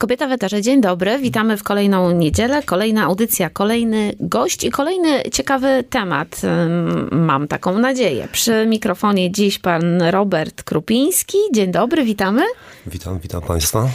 Kobieta 0.00 0.28
w 0.28 0.32
eterze, 0.32 0.62
dzień 0.62 0.80
dobry. 0.80 1.18
Witamy 1.18 1.56
w 1.56 1.62
kolejną 1.62 2.10
niedzielę. 2.10 2.62
Kolejna 2.62 3.04
audycja, 3.04 3.50
kolejny 3.50 4.12
gość 4.20 4.64
i 4.64 4.70
kolejny 4.70 5.22
ciekawy 5.32 5.84
temat. 5.90 6.40
Mam 7.10 7.48
taką 7.48 7.78
nadzieję. 7.78 8.28
Przy 8.32 8.66
mikrofonie 8.66 9.32
dziś 9.32 9.58
pan 9.58 10.02
Robert 10.02 10.62
Krupiński. 10.62 11.38
Dzień 11.52 11.72
dobry, 11.72 12.04
witamy. 12.04 12.42
Witam, 12.86 13.18
witam 13.18 13.42
państwa. 13.42 13.88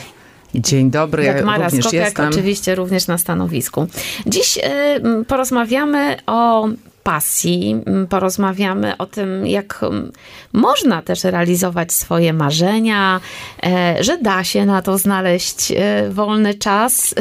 Dzień 0.56 0.92
dobry, 0.92 1.24
Jak 1.24 1.38
ja 1.38 1.46
Mara 1.46 1.66
również 1.66 1.86
Skopiak, 1.86 2.04
jestem. 2.06 2.30
oczywiście 2.30 2.76
również 2.76 3.08
na 3.08 3.18
stanowisku. 3.18 3.88
Dziś 4.26 4.58
y, 4.58 5.26
porozmawiamy 5.26 6.18
o 6.28 6.68
pasji, 7.06 7.82
m, 7.86 8.08
porozmawiamy 8.08 8.98
o 8.98 9.06
tym, 9.06 9.48
jak 9.48 9.80
m, 9.84 10.12
można 10.54 11.02
też 11.02 11.24
realizować 11.24 11.94
swoje 11.94 12.34
marzenia, 12.34 13.20
e, 13.64 13.96
że 14.04 14.18
da 14.18 14.44
się 14.44 14.66
na 14.66 14.82
to 14.82 14.98
znaleźć 14.98 15.72
e, 15.72 16.10
wolny 16.10 16.54
czas. 16.54 16.94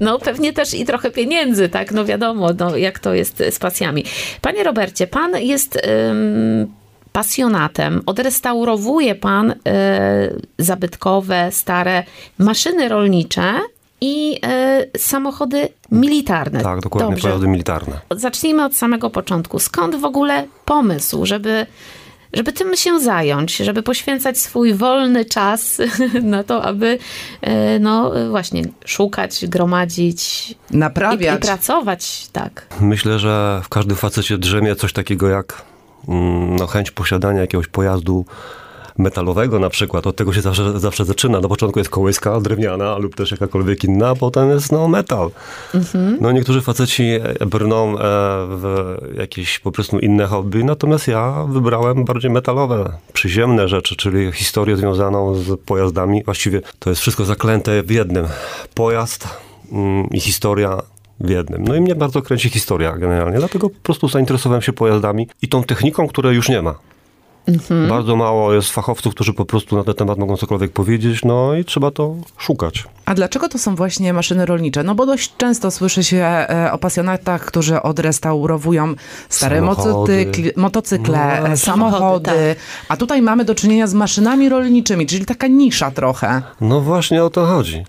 No 0.00 0.18
pewnie 0.18 0.52
też 0.52 0.74
i 0.74 0.84
trochę 0.84 1.10
pieniędzy, 1.10 1.68
tak? 1.68 1.92
No 1.92 2.04
wiadomo, 2.04 2.50
no, 2.58 2.76
jak 2.76 2.98
to 2.98 3.14
jest 3.14 3.42
z 3.50 3.58
pasjami. 3.58 4.04
Panie 4.40 4.64
Robercie, 4.64 5.06
pan 5.06 5.36
jest... 5.36 5.78
pasjonatem. 7.12 8.02
Odrestaurowuje 8.06 9.14
pan 9.14 9.54
e, 9.68 10.34
zabytkowe, 10.58 11.48
stare 11.52 12.04
maszyny 12.38 12.88
rolnicze 12.88 13.54
i 14.04 14.38
e, 14.42 14.86
samochody 14.98 15.68
militarne. 15.90 16.60
Tak, 16.60 16.80
dokładnie, 16.80 17.10
Dobrze. 17.10 17.28
pojazdy 17.28 17.48
militarne. 17.48 18.00
Zacznijmy 18.10 18.64
od 18.64 18.76
samego 18.76 19.10
początku. 19.10 19.58
Skąd 19.58 19.96
w 19.96 20.04
ogóle 20.04 20.46
pomysł, 20.64 21.26
żeby, 21.26 21.66
żeby 22.32 22.52
tym 22.52 22.76
się 22.76 23.00
zająć, 23.00 23.56
żeby 23.56 23.82
poświęcać 23.82 24.38
swój 24.38 24.74
wolny 24.74 25.24
czas 25.24 25.80
na 26.22 26.44
to, 26.44 26.64
aby 26.64 26.98
e, 27.40 27.78
no 27.78 28.12
właśnie 28.30 28.62
szukać, 28.84 29.46
gromadzić 29.46 30.50
i, 30.50 30.74
i 30.74 30.76
Naprawiać. 30.76 31.42
pracować, 31.42 32.28
tak. 32.32 32.66
Myślę, 32.80 33.18
że 33.18 33.60
w 33.64 33.68
każdym 33.68 33.96
facecie 33.96 34.38
drzemie 34.38 34.76
coś 34.76 34.92
takiego 34.92 35.28
jak 35.28 35.62
mm, 36.08 36.56
no, 36.56 36.66
chęć 36.66 36.90
posiadania 36.90 37.40
jakiegoś 37.40 37.66
pojazdu 37.66 38.24
metalowego 38.98 39.58
na 39.58 39.70
przykład. 39.70 40.06
Od 40.06 40.16
tego 40.16 40.32
się 40.32 40.40
zawsze, 40.40 40.80
zawsze 40.80 41.04
zaczyna. 41.04 41.40
Na 41.40 41.48
początku 41.48 41.78
jest 41.80 41.90
kołyska 41.90 42.40
drewniana 42.40 42.98
lub 42.98 43.14
też 43.14 43.30
jakakolwiek 43.30 43.84
inna, 43.84 44.08
a 44.08 44.14
potem 44.14 44.50
jest 44.50 44.72
no, 44.72 44.88
metal. 44.88 45.30
No 46.20 46.32
niektórzy 46.32 46.60
faceci 46.60 47.02
e, 47.02 47.46
brną 47.46 47.92
e, 47.92 47.98
w 48.48 48.96
jakieś 49.18 49.58
po 49.58 49.72
prostu 49.72 49.98
inne 49.98 50.26
hobby, 50.26 50.64
natomiast 50.64 51.08
ja 51.08 51.44
wybrałem 51.48 52.04
bardziej 52.04 52.30
metalowe, 52.30 52.92
przyziemne 53.12 53.68
rzeczy, 53.68 53.96
czyli 53.96 54.32
historię 54.32 54.76
związaną 54.76 55.34
z 55.34 55.60
pojazdami. 55.60 56.24
Właściwie 56.24 56.60
to 56.78 56.90
jest 56.90 57.02
wszystko 57.02 57.24
zaklęte 57.24 57.82
w 57.82 57.90
jednym. 57.90 58.26
Pojazd 58.74 59.28
mm, 59.72 60.10
i 60.10 60.20
historia 60.20 60.82
w 61.20 61.30
jednym. 61.30 61.64
No 61.64 61.74
i 61.74 61.80
mnie 61.80 61.94
bardzo 61.94 62.22
kręci 62.22 62.50
historia 62.50 62.96
generalnie, 62.96 63.38
dlatego 63.38 63.70
po 63.70 63.80
prostu 63.82 64.08
zainteresowałem 64.08 64.62
się 64.62 64.72
pojazdami 64.72 65.28
i 65.42 65.48
tą 65.48 65.64
techniką, 65.64 66.08
której 66.08 66.36
już 66.36 66.48
nie 66.48 66.62
ma. 66.62 66.74
Bardzo 67.88 68.16
mało 68.16 68.54
jest 68.54 68.70
fachowców, 68.70 69.14
którzy 69.14 69.32
po 69.32 69.44
prostu 69.44 69.76
na 69.76 69.84
ten 69.84 69.94
temat 69.94 70.18
mogą 70.18 70.36
cokolwiek 70.36 70.72
powiedzieć, 70.72 71.24
no 71.24 71.54
i 71.54 71.64
trzeba 71.64 71.90
to 71.90 72.14
szukać. 72.38 72.84
A 73.04 73.14
dlaczego 73.14 73.48
to 73.48 73.58
są 73.58 73.74
właśnie 73.74 74.12
maszyny 74.12 74.46
rolnicze? 74.46 74.82
No 74.82 74.94
bo 74.94 75.06
dość 75.06 75.36
często 75.36 75.70
słyszy 75.70 76.04
się 76.04 76.16
e, 76.16 76.68
o 76.72 76.78
pasjonatach, 76.78 77.44
którzy 77.44 77.82
odrestaurowują 77.82 78.94
stare 79.28 79.56
Samochody. 79.56 80.32
motocykle, 80.56 81.40
No, 81.42 81.48
e, 81.48 81.56
samochody, 81.56 81.96
samochody, 81.98 82.56
a 82.88 82.96
tutaj 82.96 83.22
mamy 83.22 83.44
do 83.44 83.54
czynienia 83.54 83.86
z 83.86 83.94
maszynami 83.94 84.48
rolniczymi, 84.48 85.06
czyli 85.06 85.24
taka 85.26 85.46
nisza 85.46 85.90
trochę. 85.90 86.42
No 86.60 86.80
właśnie 86.80 87.24
o 87.24 87.30
to 87.30 87.46
chodzi. 87.46 87.84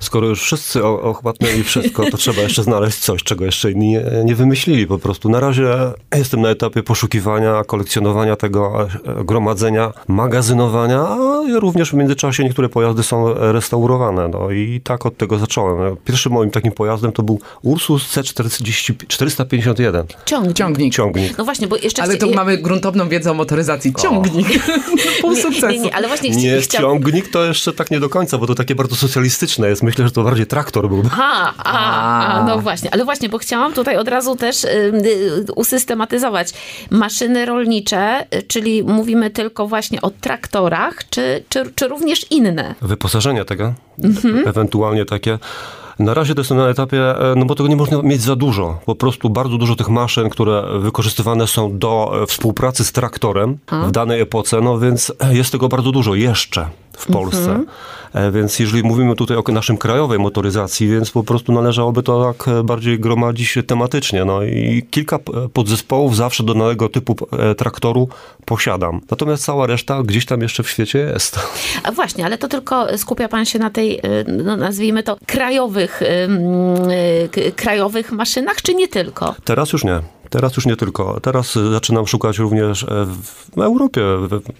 Skoro 0.00 0.26
już 0.26 0.42
wszyscy 0.42 0.84
ochłapnęli 0.84 1.62
wszystko, 1.64 2.10
to 2.10 2.16
trzeba 2.16 2.42
jeszcze 2.42 2.62
znaleźć 2.62 2.98
coś, 2.98 3.22
czego 3.22 3.44
jeszcze 3.44 3.70
inni 3.70 3.88
nie, 3.88 4.02
nie 4.24 4.34
wymyślili 4.34 4.86
po 4.86 4.98
prostu. 4.98 5.28
Na 5.28 5.40
razie 5.40 5.68
jestem 6.14 6.40
na 6.40 6.48
etapie 6.48 6.82
poszukiwania, 6.82 7.64
kolekcjonowania 7.64 8.36
tego, 8.36 8.88
e, 9.20 9.24
gromadzenia, 9.24 9.92
magazynowania, 10.08 11.00
a 11.00 11.18
również 11.60 11.90
w 11.90 11.94
międzyczasie 11.94 12.44
niektóre 12.44 12.68
pojazdy 12.68 13.02
są 13.02 13.34
restaurowane. 13.34 14.28
No 14.28 14.50
i 14.50 14.80
tak 14.84 15.06
od 15.06 15.16
tego 15.16 15.38
zacząłem. 15.38 15.96
Pierwszym 16.04 16.32
moim 16.32 16.50
takim 16.50 16.72
pojazdem 16.72 17.12
to 17.12 17.22
był 17.22 17.40
Ursus 17.62 18.16
C40 18.16 18.94
451. 19.08 20.06
Ciągnik. 20.26 20.56
Ciągnik. 20.56 20.94
Ciągnik. 20.94 21.38
No 21.38 21.44
właśnie, 21.44 21.66
bo 21.66 21.76
jeszcze 21.76 22.02
Ale 22.02 22.16
tu 22.16 22.34
mamy 22.34 22.58
gruntowną 22.58 23.08
wiedzę 23.08 23.30
o 23.30 23.34
motoryzacji. 23.34 23.94
Ciągnik. 23.94 24.48
Pół 25.20 25.32
nie, 25.32 25.42
sukcesu. 25.42 25.66
nie, 25.66 25.78
nie, 25.78 25.94
ale 25.94 26.08
właśnie 26.08 26.30
chci- 26.30 26.42
Nie, 26.42 26.62
ciągnik 26.62 27.28
to 27.28 27.44
jeszcze 27.44 27.72
tak 27.72 27.90
nie 27.90 28.00
do 28.00 28.08
końca, 28.08 28.38
bo 28.38 28.46
to 28.46 28.54
takie 28.54 28.74
bardzo 28.74 28.96
socjalistyczne 28.96 29.68
jest. 29.68 29.82
Myślę, 29.90 30.04
że 30.04 30.10
to 30.10 30.24
bardziej 30.24 30.46
traktor 30.46 30.88
był. 30.88 31.02
A, 31.20 31.52
a, 31.56 32.34
a, 32.34 32.44
no 32.44 32.58
właśnie, 32.58 32.94
ale 32.94 33.04
właśnie, 33.04 33.28
bo 33.28 33.38
chciałam 33.38 33.72
tutaj 33.72 33.96
od 33.96 34.08
razu 34.08 34.36
też 34.36 34.64
y, 34.64 34.68
y, 34.68 35.52
usystematyzować. 35.56 36.52
Maszyny 36.90 37.46
rolnicze, 37.46 38.26
y, 38.34 38.42
czyli 38.42 38.82
mówimy 38.82 39.30
tylko 39.30 39.66
właśnie 39.66 40.00
o 40.02 40.10
traktorach, 40.10 41.08
czy, 41.10 41.44
czy, 41.48 41.72
czy 41.74 41.88
również 41.88 42.30
inne? 42.30 42.74
wyposażenia 42.82 43.44
tego, 43.44 43.74
ewentualnie 44.46 45.04
takie. 45.04 45.38
Na 45.98 46.14
razie 46.14 46.34
to 46.34 46.40
jestem 46.40 46.56
na 46.56 46.68
etapie, 46.68 47.02
e, 47.02 47.34
no 47.36 47.44
bo 47.44 47.54
tego 47.54 47.68
nie 47.68 47.76
można 47.76 48.02
mieć 48.02 48.22
za 48.22 48.36
dużo. 48.36 48.80
Po 48.86 48.94
prostu 48.94 49.30
bardzo 49.30 49.58
dużo 49.58 49.76
tych 49.76 49.88
maszyn, 49.88 50.30
które 50.30 50.64
wykorzystywane 50.78 51.46
są 51.46 51.78
do 51.78 52.22
e, 52.22 52.26
współpracy 52.26 52.84
z 52.84 52.92
traktorem 52.92 53.58
w 53.86 53.90
danej 53.90 54.20
epoce, 54.20 54.60
no 54.60 54.78
więc 54.78 55.12
jest 55.30 55.52
tego 55.52 55.68
bardzo 55.68 55.92
dużo 55.92 56.14
jeszcze 56.14 56.66
w 57.00 57.06
Polsce. 57.06 57.64
E, 58.14 58.30
Więc 58.30 58.58
jeżeli 58.58 58.82
mówimy 58.82 59.14
tutaj 59.16 59.36
o 59.36 59.52
naszym 59.52 59.78
krajowej 59.78 60.18
motoryzacji, 60.18 60.88
więc 60.88 61.10
po 61.10 61.24
prostu 61.24 61.52
należałoby 61.52 62.02
to 62.02 62.34
tak 62.34 62.48
e, 62.48 62.62
bardziej 62.62 63.00
gromadzić 63.00 63.58
tematycznie. 63.66 64.24
No 64.24 64.42
i 64.42 64.86
kilka 64.90 65.16
e, 65.16 65.20
podzespołów 65.52 66.16
zawsze 66.16 66.42
do 66.42 66.54
danego 66.54 66.88
typu 66.88 67.16
traktoru 67.56 68.08
posiadam. 68.44 69.00
Natomiast 69.10 69.44
cała 69.44 69.66
reszta 69.66 70.02
gdzieś 70.02 70.26
tam 70.26 70.40
jeszcze 70.40 70.62
w 70.62 70.70
świecie 70.70 70.98
jest. 70.98 71.38
A 71.82 71.92
właśnie, 71.92 72.24
ale 72.24 72.38
to 72.38 72.48
tylko 72.48 72.98
skupia 72.98 73.28
pan 73.28 73.44
się 73.44 73.58
na 73.58 73.70
tej, 73.70 74.00
no 74.44 74.56
nazwijmy 74.56 75.02
to, 75.02 75.16
krajowych, 75.26 76.02
krajowych 77.56 78.12
maszynach, 78.12 78.62
czy 78.62 78.74
nie 78.74 78.88
tylko? 78.88 79.34
Teraz 79.44 79.72
już 79.72 79.84
nie. 79.84 80.00
Teraz 80.30 80.56
już 80.56 80.66
nie 80.66 80.76
tylko. 80.76 81.20
Teraz 81.20 81.54
zaczynam 81.72 82.06
szukać 82.06 82.38
również 82.38 82.82
e, 82.82 83.06
w 83.54 83.58
Europie, 83.58 84.02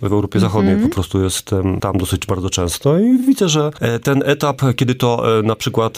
w, 0.00 0.04
Europie 0.04 0.40
Zachodniej 0.40 0.76
po 0.76 0.88
prostu 0.88 1.24
jestem 1.24 1.80
tam 1.80 1.98
dosyć 1.98 2.26
bardzo 2.26 2.50
często 2.50 2.98
i 2.98 3.18
widzę, 3.18 3.48
że 3.48 3.70
e, 3.80 3.98
ten 3.98 4.22
etap, 4.26 4.62
kiedy 4.76 4.94
to 4.94 5.38
e, 5.38 5.42
na 5.42 5.56
przykład 5.56 5.96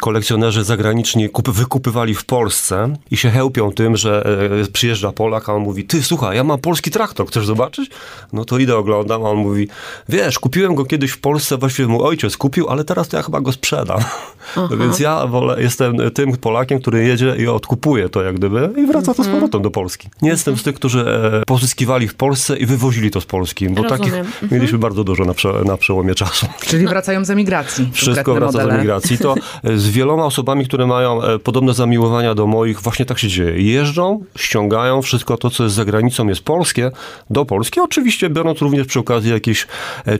kolekcjonerzy 0.00 0.64
zagraniczni 0.64 1.28
kup, 1.28 1.50
wykupywali 1.50 2.14
w 2.14 2.24
Polsce 2.24 2.96
i 3.10 3.16
się 3.16 3.30
chełpią 3.30 3.72
tym, 3.72 3.96
że 3.96 4.24
przyjeżdża 4.72 5.12
Polak, 5.12 5.48
a 5.48 5.54
on 5.54 5.62
mówi, 5.62 5.84
ty 5.84 6.02
słuchaj, 6.02 6.36
ja 6.36 6.44
mam 6.44 6.58
polski 6.58 6.90
traktor, 6.90 7.26
chcesz 7.26 7.46
zobaczyć? 7.46 7.90
No 8.32 8.44
to 8.44 8.58
idę, 8.58 8.76
oglądam, 8.76 9.24
a 9.24 9.30
on 9.30 9.36
mówi, 9.36 9.68
wiesz, 10.08 10.38
kupiłem 10.38 10.74
go 10.74 10.84
kiedyś 10.84 11.10
w 11.10 11.20
Polsce, 11.20 11.58
właściwie 11.58 11.88
mój 11.88 12.02
ojciec 12.02 12.36
kupił, 12.36 12.68
ale 12.68 12.84
teraz 12.84 13.08
to 13.08 13.16
ja 13.16 13.22
chyba 13.22 13.40
go 13.40 13.52
sprzedam. 13.52 14.00
No 14.56 14.76
więc 14.76 15.00
ja 15.00 15.26
wolę, 15.26 15.62
jestem 15.62 15.96
tym 16.14 16.36
Polakiem, 16.36 16.80
który 16.80 17.04
jedzie 17.04 17.36
i 17.38 17.46
odkupuje 17.46 18.08
to 18.08 18.22
jak 18.22 18.34
gdyby 18.34 18.70
i 18.82 18.86
wraca 18.86 19.14
to 19.14 19.24
z 19.24 19.28
powrotem 19.28 19.62
do 19.62 19.70
Polski. 19.70 20.08
Nie 20.22 20.30
jestem 20.30 20.56
z 20.56 20.62
tych, 20.62 20.74
którzy 20.74 21.00
e, 21.00 21.42
pozyskiwali 21.46 22.08
w 22.08 22.14
Polsce 22.14 22.56
i 22.56 22.66
wywozili 22.66 23.10
to 23.10 23.20
z 23.20 23.26
Polski, 23.26 23.68
bo 23.68 23.82
Rozumiem. 23.82 24.12
takich 24.12 24.50
mieliśmy 24.52 24.78
bardzo 24.78 25.04
dużo 25.04 25.24
na, 25.24 25.34
prze, 25.34 25.52
na 25.64 25.76
przełomie 25.76 26.14
czasu. 26.14 26.46
Czyli 26.60 26.86
wracają 26.86 27.24
z 27.24 27.30
emigracji. 27.30 27.90
Wszystko 27.92 28.34
wraca 28.34 28.52
z 28.52 28.54
modele. 28.54 28.74
emigracji. 28.74 29.18
To 29.18 29.34
e, 29.64 29.76
z 29.76 29.88
wieloma 29.88 30.24
osobami, 30.24 30.64
które 30.64 30.86
mają 30.86 31.22
e, 31.22 31.38
podobne 31.38 31.74
zamiłowania 31.74 32.34
do 32.34 32.46
moich, 32.46 32.80
właśnie 32.80 33.04
tak 33.04 33.18
się 33.18 33.28
dzieje. 33.28 33.62
Jeżdżą, 33.62 34.24
ściągają 34.36 35.02
wszystko 35.02 35.36
to, 35.36 35.50
co 35.50 35.64
jest 35.64 35.76
za 35.76 35.84
granicą, 35.84 36.28
jest 36.28 36.42
polskie, 36.42 36.90
do 37.30 37.44
Polski. 37.44 37.80
Oczywiście 37.80 38.30
biorąc 38.30 38.60
również 38.60 38.86
przy 38.86 38.98
okazji 38.98 39.30
jakieś 39.30 39.66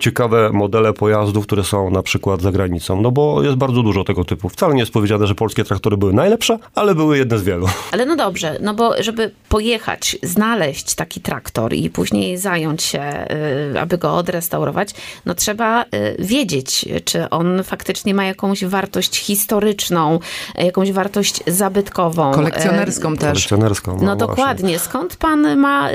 ciekawe 0.01 0.51
modele 0.53 0.93
pojazdów, 0.93 1.47
które 1.47 1.65
są 1.65 1.91
na 1.91 2.03
przykład 2.03 2.43
za 2.43 2.53
granicą. 2.53 3.01
No 3.01 3.11
bo 3.11 3.43
jest 3.43 3.57
bardzo 3.57 3.83
dużo 3.83 4.05
tego 4.05 4.25
typu. 4.25 4.49
Wcale 4.49 4.75
nie 4.75 4.81
jest 4.81 4.93
powiedziane, 4.93 5.27
że 5.27 5.35
polskie 5.35 5.65
traktory 5.65 5.97
były 5.97 6.13
najlepsze, 6.13 6.59
ale 6.75 6.95
były 6.95 7.19
jedne 7.19 7.39
z 7.39 7.43
wielu. 7.43 7.67
Ale 7.93 8.07
no 8.07 8.17
dobrze, 8.17 8.52
no 8.61 8.75
bo 8.75 9.03
żeby 9.03 9.31
pojechać, 9.49 10.17
znaleźć 10.23 10.95
taki 10.95 11.21
traktor 11.21 11.75
i 11.75 11.91
później 11.91 12.39
zająć 12.39 12.83
się, 12.83 13.27
y, 13.75 13.81
aby 13.81 13.99
go 13.99 14.17
odrestaurować, 14.17 14.91
no 15.27 15.35
trzeba 15.35 15.83
y, 15.83 15.87
wiedzieć, 16.19 16.89
czy 17.05 17.31
on 17.31 17.63
faktycznie 17.65 18.15
ma 18.15 18.25
jakąś 18.25 18.65
wartość 18.65 19.19
historyczną, 19.19 20.19
jakąś 20.55 20.93
wartość 20.93 21.41
zabytkową. 21.47 22.33
Kolekcjonerską 22.33 23.13
Y, 23.13 23.17
też. 23.17 23.29
Kolekcjonerską. 23.29 23.93
No 23.93 23.99
właśnie. 23.99 24.17
dokładnie. 24.17 24.79
Skąd 24.79 25.17
pan 25.17 25.57
ma, 25.57 25.89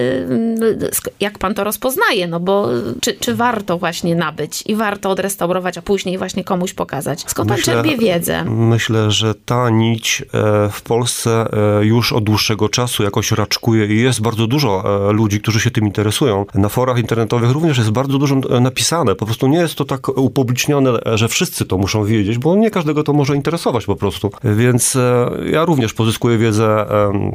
jak 1.20 1.40
pan 1.40 1.54
to 1.54 1.64
rozpoznaje? 1.64 2.28
No 2.28 2.40
bo 2.40 2.70
czy, 3.02 3.14
czy 3.14 3.36
warto 3.36 3.78
właśnie 3.78 4.16
nabyć 4.16 4.64
i 4.66 4.76
warto 4.76 5.10
odrestaurować, 5.10 5.78
a 5.78 5.82
później 5.82 6.18
właśnie 6.18 6.44
komuś 6.44 6.74
pokazać? 6.74 7.24
Skąd 7.28 7.50
pan 7.50 7.58
czerpie 7.58 7.98
wiedzę? 7.98 8.44
Myślę, 8.44 9.12
że 9.12 9.36
ta 9.36 9.70
nić 9.70 10.24
e, 10.34 10.70
w 10.70 10.82
Polsce 10.82 11.48
e, 11.80 11.86
już 11.86 12.14
od 12.14 12.24
dłuższego 12.24 12.47
dłuższego 12.48 12.70
czasu 12.70 13.04
jakoś 13.04 13.32
raczkuje 13.32 13.86
i 13.86 14.02
jest 14.02 14.22
bardzo 14.22 14.48
dużo 14.48 14.84
e, 15.10 15.14
ludzi, 15.14 15.42
którzy 15.42 15.60
się 15.60 15.72
tym 15.72 15.86
interesują. 15.86 16.46
Na 16.56 16.70
forach 16.70 16.98
internetowych 16.98 17.52
również 17.52 17.78
jest 17.78 17.92
bardzo 17.92 18.18
dużo 18.18 18.36
e, 18.36 18.60
napisane. 18.60 19.16
Po 19.16 19.26
prostu 19.26 19.48
nie 19.48 19.58
jest 19.58 19.76
to 19.76 19.86
tak 19.86 20.08
upublicznione, 20.10 21.00
e, 21.06 21.18
że 21.18 21.28
wszyscy 21.28 21.66
to 21.66 21.78
muszą 21.78 22.06
wiedzieć, 22.06 22.38
bo 22.38 22.56
nie 22.56 22.72
każdego 22.72 23.04
to 23.04 23.14
może 23.14 23.36
interesować 23.36 23.86
po 23.86 23.96
prostu. 23.96 24.32
Więc 24.44 24.98
ja 25.52 25.66
również 25.66 25.94
pozyskuję 25.94 26.38
wiedzę 26.38 26.86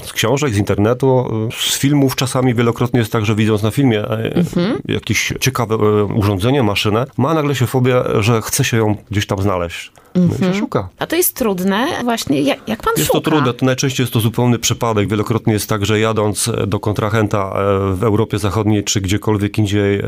z 0.05 0.13
książek, 0.13 0.55
z 0.55 0.57
internetu, 0.57 1.25
z 1.59 1.79
filmów. 1.79 2.17
Czasami 2.17 2.55
wielokrotnie 2.55 3.01
jest 3.01 3.13
tak, 3.13 3.25
że 3.25 3.35
widząc 3.35 3.63
na 3.63 3.71
filmie 3.71 4.09
mhm. 4.09 4.79
jakieś 4.89 5.33
ciekawe 5.41 5.77
urządzenie, 6.05 6.63
maszynę, 6.63 7.07
ma 7.17 7.35
nagle 7.35 7.55
się 7.55 7.67
fobię, 7.67 8.03
że 8.21 8.43
chce 8.43 8.65
się 8.65 8.77
ją 8.77 8.97
gdzieś 9.11 9.27
tam 9.27 9.43
znaleźć. 9.43 9.93
No 10.15 10.25
i 10.25 10.29
się 10.29 10.35
mhm. 10.35 10.55
szuka. 10.55 10.89
A 10.99 11.07
to 11.07 11.17
jest 11.17 11.37
trudne 11.37 11.87
właśnie, 12.05 12.41
jak, 12.41 12.69
jak 12.69 12.83
pan 12.83 12.93
jest 12.97 13.07
szuka? 13.07 13.19
Jest 13.19 13.25
to 13.25 13.31
trudne, 13.31 13.55
to 13.55 13.67
najczęściej 13.67 14.05
jest 14.05 14.13
to 14.13 14.21
zupełny 14.21 14.59
przypadek. 14.59 15.02
Wielokrotnie 15.07 15.53
jest 15.53 15.69
tak, 15.69 15.87
że 15.87 16.01
jadąc 16.01 16.51
do 16.67 16.81
kontrahenta 16.81 17.39
e, 17.39 17.95
w 17.95 18.05
Europie 18.05 18.39
Zachodniej 18.39 18.85
czy 18.85 19.01
gdziekolwiek 19.01 19.59
indziej, 19.59 19.99
e, 19.99 20.05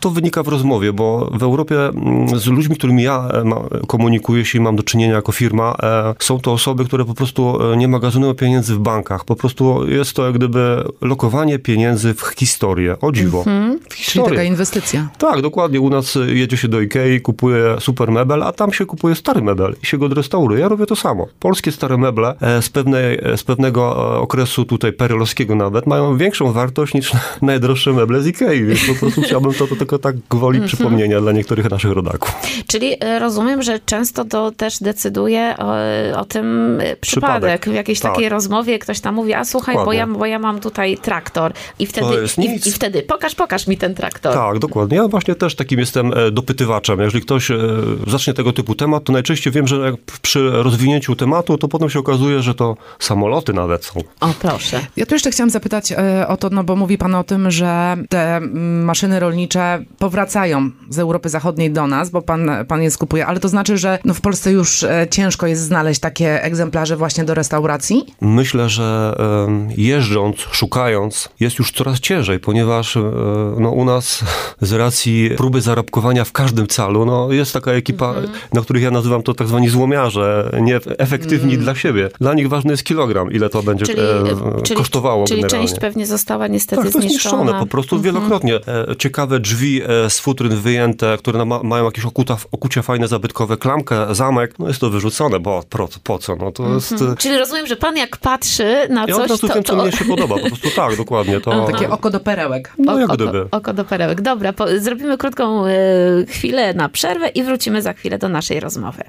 to 0.00 0.10
wynika 0.10 0.42
w 0.42 0.48
rozmowie, 0.48 0.92
bo 0.92 1.30
w 1.32 1.42
Europie 1.42 1.86
mm, 1.86 2.38
z 2.38 2.46
ludźmi, 2.46 2.76
którymi 2.76 3.02
ja 3.02 3.28
e, 3.32 3.86
komunikuję 3.86 4.44
się 4.44 4.58
i 4.58 4.60
mam 4.60 4.76
do 4.76 4.82
czynienia 4.82 5.14
jako 5.14 5.32
firma, 5.32 5.76
są 6.18 6.40
to 6.40 6.52
osoby, 6.52 6.84
które 6.84 7.04
po 7.04 7.14
prostu 7.14 7.58
nie 7.76 7.88
magazynują 7.88 8.34
pieniędzy 8.34 8.74
w 8.74 8.78
bankach. 8.78 9.24
Po 9.24 9.36
prostu 9.36 9.88
jest 9.88 10.16
to 10.16 10.26
jak 10.26 10.34
gdyby 10.34 10.84
lokowanie 11.00 11.58
pieniędzy 11.58 12.14
w 12.14 12.22
historię. 12.38 12.96
O 13.00 13.12
dziwo. 13.12 13.38
Mhm. 13.38 13.78
W 13.88 13.94
historię. 13.94 14.28
Czyli 14.28 14.36
taka 14.36 14.48
inwestycja. 14.48 15.08
Tak, 15.18 15.42
dokładnie. 15.42 15.80
U 15.80 15.90
nas 15.90 16.18
jedzie 16.26 16.56
się 16.56 16.68
do 16.68 16.80
Ikei, 16.80 17.20
kupuje 17.20 17.76
super 17.80 18.10
mebel, 18.10 18.42
a 18.42 18.52
tam 18.52 18.72
się 18.72 18.86
kupuje 18.86 19.14
stary 19.14 19.42
mebel 19.42 19.74
i 19.82 19.86
się 19.86 19.98
go 19.98 20.06
odrestauruje. 20.06 20.60
Ja 20.60 20.68
robię 20.68 20.86
to 20.86 20.96
samo. 20.96 21.26
Polskie 21.40 21.72
stare 21.72 21.98
meble 21.98 22.34
z, 22.60 22.68
pewnej, 22.68 23.20
z 23.36 23.42
pewnego 23.42 23.96
okresu 24.20 24.37
tutaj 24.46 24.92
perelowskiego 24.92 25.54
nawet 25.54 25.86
mają 25.86 26.16
większą 26.16 26.52
wartość 26.52 26.94
niż 26.94 27.12
najdroższe 27.42 27.92
meble 27.92 28.20
z 28.20 28.26
Ikei, 28.26 28.64
więc 28.64 28.80
po 28.86 28.94
prostu 28.94 29.22
chciałbym 29.22 29.54
to, 29.54 29.66
to 29.66 29.76
tylko 29.76 29.98
tak 29.98 30.16
gwoli 30.30 30.58
mhm. 30.58 30.68
przypomnienia 30.68 31.20
dla 31.20 31.32
niektórych 31.32 31.70
naszych 31.70 31.92
rodaków. 31.92 32.34
Czyli 32.66 32.96
e, 33.00 33.18
rozumiem, 33.18 33.62
że 33.62 33.78
często 33.78 34.24
to 34.24 34.50
też 34.50 34.78
decyduje 34.78 35.54
o, 35.58 35.74
o 36.20 36.24
tym 36.24 36.78
e, 36.80 36.96
przypadek. 36.96 37.00
przypadek. 37.00 37.66
W 37.68 37.72
jakiejś 37.72 38.00
tak. 38.00 38.12
takiej 38.12 38.28
rozmowie 38.28 38.78
ktoś 38.78 39.00
tam 39.00 39.14
mówi, 39.14 39.34
a 39.34 39.44
słuchaj, 39.44 39.76
bo 39.76 39.92
ja, 39.92 40.06
bo 40.06 40.26
ja 40.26 40.38
mam 40.38 40.60
tutaj 40.60 40.98
traktor 40.98 41.52
i 41.78 41.86
wtedy, 41.86 42.06
i, 42.38 42.68
i, 42.68 42.72
wtedy 42.72 43.02
pokaż, 43.02 43.34
pokaż 43.34 43.66
mi 43.66 43.76
ten 43.76 43.94
traktor. 43.94 44.34
Tak, 44.34 44.58
dokładnie. 44.58 44.96
Ja 44.96 45.08
właśnie 45.08 45.34
też 45.34 45.54
takim 45.54 45.80
jestem 45.80 46.12
e, 46.12 46.30
dopytywaczem. 46.30 47.00
Jeżeli 47.00 47.24
ktoś 47.24 47.48
zacznie 48.06 48.34
tego 48.34 48.52
typu 48.52 48.74
temat, 48.74 49.04
to 49.04 49.12
najczęściej 49.12 49.52
wiem, 49.52 49.68
że 49.68 49.92
przy 50.22 50.50
rozwinięciu 50.50 51.16
tematu, 51.16 51.58
to 51.58 51.68
potem 51.68 51.90
się 51.90 51.98
okazuje, 51.98 52.42
że 52.42 52.54
to 52.54 52.76
samoloty 52.98 53.52
nawet 53.52 53.84
są. 53.84 54.00
O, 54.20 54.34
proszę. 54.40 54.80
Ja 54.96 55.06
tu 55.06 55.14
jeszcze 55.14 55.30
chciałam 55.30 55.50
zapytać 55.50 55.94
o 56.28 56.36
to, 56.36 56.50
no 56.50 56.64
bo 56.64 56.76
mówi 56.76 56.98
pan 56.98 57.14
o 57.14 57.24
tym, 57.24 57.50
że 57.50 57.96
te 58.08 58.36
mm, 58.36 58.84
maszyny 58.84 59.20
rolnicze 59.20 59.84
powracają 59.98 60.70
z 60.90 60.98
Europy 60.98 61.28
Zachodniej 61.28 61.70
do 61.70 61.86
nas, 61.86 62.10
bo 62.10 62.22
pan, 62.22 62.50
pan 62.68 62.82
je 62.82 62.90
skupuje, 62.90 63.26
ale 63.26 63.40
to 63.40 63.48
znaczy, 63.48 63.78
że 63.78 63.98
no 64.04 64.14
w 64.14 64.20
Polsce 64.20 64.52
już 64.52 64.82
e, 64.82 65.06
ciężko 65.10 65.46
jest 65.46 65.62
znaleźć 65.62 66.00
takie 66.00 66.42
egzemplarze 66.42 66.96
właśnie 66.96 67.24
do 67.24 67.34
restauracji? 67.34 68.04
Myślę, 68.20 68.68
że 68.68 69.14
jeżdżąc, 69.76 70.36
szukając, 70.36 71.28
jest 71.40 71.58
już 71.58 71.72
coraz 71.72 72.00
ciężej, 72.00 72.40
ponieważ 72.40 72.96
e, 72.96 73.00
no, 73.60 73.70
u 73.70 73.84
nas 73.84 74.24
z 74.60 74.72
racji 74.72 75.30
próby 75.36 75.60
zarobkowania 75.60 76.24
w 76.24 76.32
każdym 76.32 76.66
calu, 76.66 77.04
no, 77.04 77.32
jest 77.32 77.52
taka 77.52 77.72
ekipa, 77.72 78.10
mm 78.10 78.24
-hmm. 78.24 78.28
na 78.52 78.60
których 78.60 78.82
ja 78.82 78.90
nazywam 78.90 79.22
to 79.22 79.34
tak 79.34 79.48
zwani 79.48 79.68
złomiarze, 79.68 80.58
nie 80.60 80.76
efektywni 80.98 81.52
mm. 81.52 81.64
dla 81.64 81.74
siebie. 81.74 82.10
Dla 82.20 82.34
nich 82.34 82.48
ważny 82.48 82.70
jest 82.70 82.84
kilogram, 82.84 83.32
ile 83.32 83.48
to 83.48 83.62
będzie 83.62 83.86
czyli, 83.86 83.98
e, 84.70 84.74
kosztowało 84.74 85.26
czyli 85.26 85.40
generalnie. 85.40 85.68
część 85.68 85.80
pewnie 85.80 86.06
została 86.06 86.46
niestety 86.46 86.82
tak, 86.82 86.92
zniszczona. 86.92 87.10
zniszczone 87.10 87.60
po 87.60 87.66
prostu 87.66 87.96
mm 87.96 88.02
-hmm. 88.02 88.04
wielokrotnie. 88.04 88.56
E, 88.56 88.96
ciekawe 88.96 89.40
drzwi 89.40 89.82
e, 89.82 90.10
z 90.10 90.18
futryn 90.18 90.56
wyjęte, 90.56 91.16
które 91.18 91.44
ma, 91.44 91.62
mają 91.62 91.84
jakieś 91.84 92.04
okuta, 92.04 92.36
okucie 92.52 92.82
fajne, 92.82 93.08
zabytkowe, 93.08 93.56
klamkę, 93.56 94.14
zamek, 94.14 94.58
no 94.58 94.68
jest 94.68 94.80
to 94.80 94.90
wyrzucone, 94.90 95.40
bo 95.40 95.62
po, 95.70 95.88
po 96.02 96.18
co? 96.18 96.36
No 96.36 96.52
to 96.52 96.62
mm 96.62 96.78
-hmm. 96.78 96.92
jest... 96.92 97.12
E, 97.12 97.16
czyli 97.16 97.38
rozumiem, 97.38 97.66
że 97.66 97.76
pan 97.76 97.96
jak 97.96 98.16
patrzy 98.16 98.88
na 98.90 99.06
coś, 99.06 99.08
ja 99.08 99.20
po 99.20 99.26
prostu 99.26 99.48
to... 99.48 99.54
co 99.54 99.76
to... 99.76 99.82
mnie 99.82 99.92
się 99.92 100.04
podoba, 100.04 100.34
po 100.38 100.46
prostu 100.46 100.68
tak, 100.76 100.96
dokładnie. 100.96 101.40
To... 101.40 101.66
Takie 101.66 101.90
oko 101.90 102.10
do 102.10 102.20
perełek. 102.20 102.72
No 102.78 103.00
jak 103.00 103.10
oko, 103.10 103.16
gdyby. 103.16 103.48
Oko 103.50 103.72
do 103.72 103.84
perełek. 103.84 104.20
Dobra, 104.20 104.52
po, 104.52 104.66
zrobimy 104.78 105.18
krótką 105.18 105.66
y, 105.66 106.26
chwilę 106.28 106.74
na 106.74 106.88
przerwę 106.88 107.28
i 107.28 107.42
wrócimy 107.42 107.82
za 107.82 107.92
chwilę 107.92 108.18
do 108.18 108.28
naszej 108.28 108.60
rozmowy. 108.60 109.02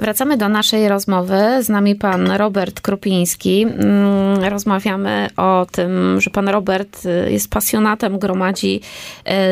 Wracamy 0.00 0.36
do 0.36 0.48
naszej 0.48 0.88
rozmowy. 0.88 1.38
Z 1.60 1.68
nami 1.68 1.94
pan 1.94 2.30
Robert 2.30 2.80
Krupiński. 2.80 3.62
Mm, 3.62 4.44
rozmawiamy 4.44 5.28
o 5.36 5.66
tym, 5.72 6.20
że 6.20 6.30
pan 6.30 6.48
Robert 6.48 7.06
y, 7.06 7.32
jest 7.32 7.50
pasjonatem, 7.50 8.18
gromadzi 8.18 8.80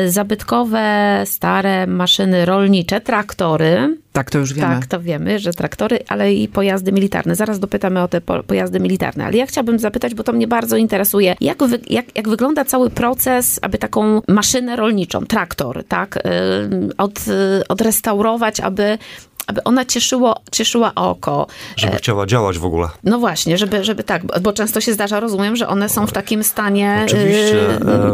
y, 0.05 0.11
zabytkowe, 0.11 1.21
stare 1.25 1.87
maszyny 1.87 2.45
rolnicze, 2.45 3.01
traktory. 3.01 3.97
Tak, 4.11 4.31
to 4.31 4.37
już 4.37 4.53
wiemy. 4.53 4.75
Tak, 4.75 4.85
to 4.85 5.01
wiemy, 5.01 5.39
że 5.39 5.53
traktory, 5.53 5.99
ale 6.07 6.33
i 6.33 6.47
pojazdy 6.47 6.91
militarne. 6.91 7.35
Zaraz 7.35 7.59
dopytamy 7.59 8.01
o 8.01 8.07
te 8.07 8.21
pojazdy 8.21 8.79
militarne. 8.79 9.25
Ale 9.25 9.37
ja 9.37 9.45
chciałabym 9.45 9.79
zapytać, 9.79 10.15
bo 10.15 10.23
to 10.23 10.33
mnie 10.33 10.47
bardzo 10.47 10.77
interesuje, 10.77 11.35
jak, 11.41 11.63
wy, 11.63 11.79
jak, 11.89 12.17
jak 12.17 12.29
wygląda 12.29 12.65
cały 12.65 12.89
proces, 12.89 13.59
aby 13.61 13.77
taką 13.77 14.21
maszynę 14.27 14.75
rolniczą, 14.75 15.25
traktor, 15.25 15.83
tak, 15.87 16.17
y, 16.17 16.19
od, 16.97 17.19
odrestaurować, 17.69 18.59
aby 18.59 18.97
aby 19.49 19.63
ona 19.63 19.85
cieszyło, 19.85 20.35
cieszyła 20.51 20.91
oko. 20.95 21.47
Żeby 21.75 21.93
e, 21.93 21.97
chciała 21.97 22.25
działać 22.25 22.57
w 22.57 22.65
ogóle. 22.65 22.87
No 23.03 23.19
właśnie, 23.19 23.57
żeby, 23.57 23.83
żeby 23.83 24.03
tak, 24.03 24.41
bo 24.41 24.53
często 24.53 24.81
się 24.81 24.93
zdarza, 24.93 25.19
rozumiem, 25.19 25.55
że 25.55 25.67
one 25.67 25.89
są 25.89 26.07
w 26.07 26.11
takim 26.11 26.43
stanie 26.43 27.05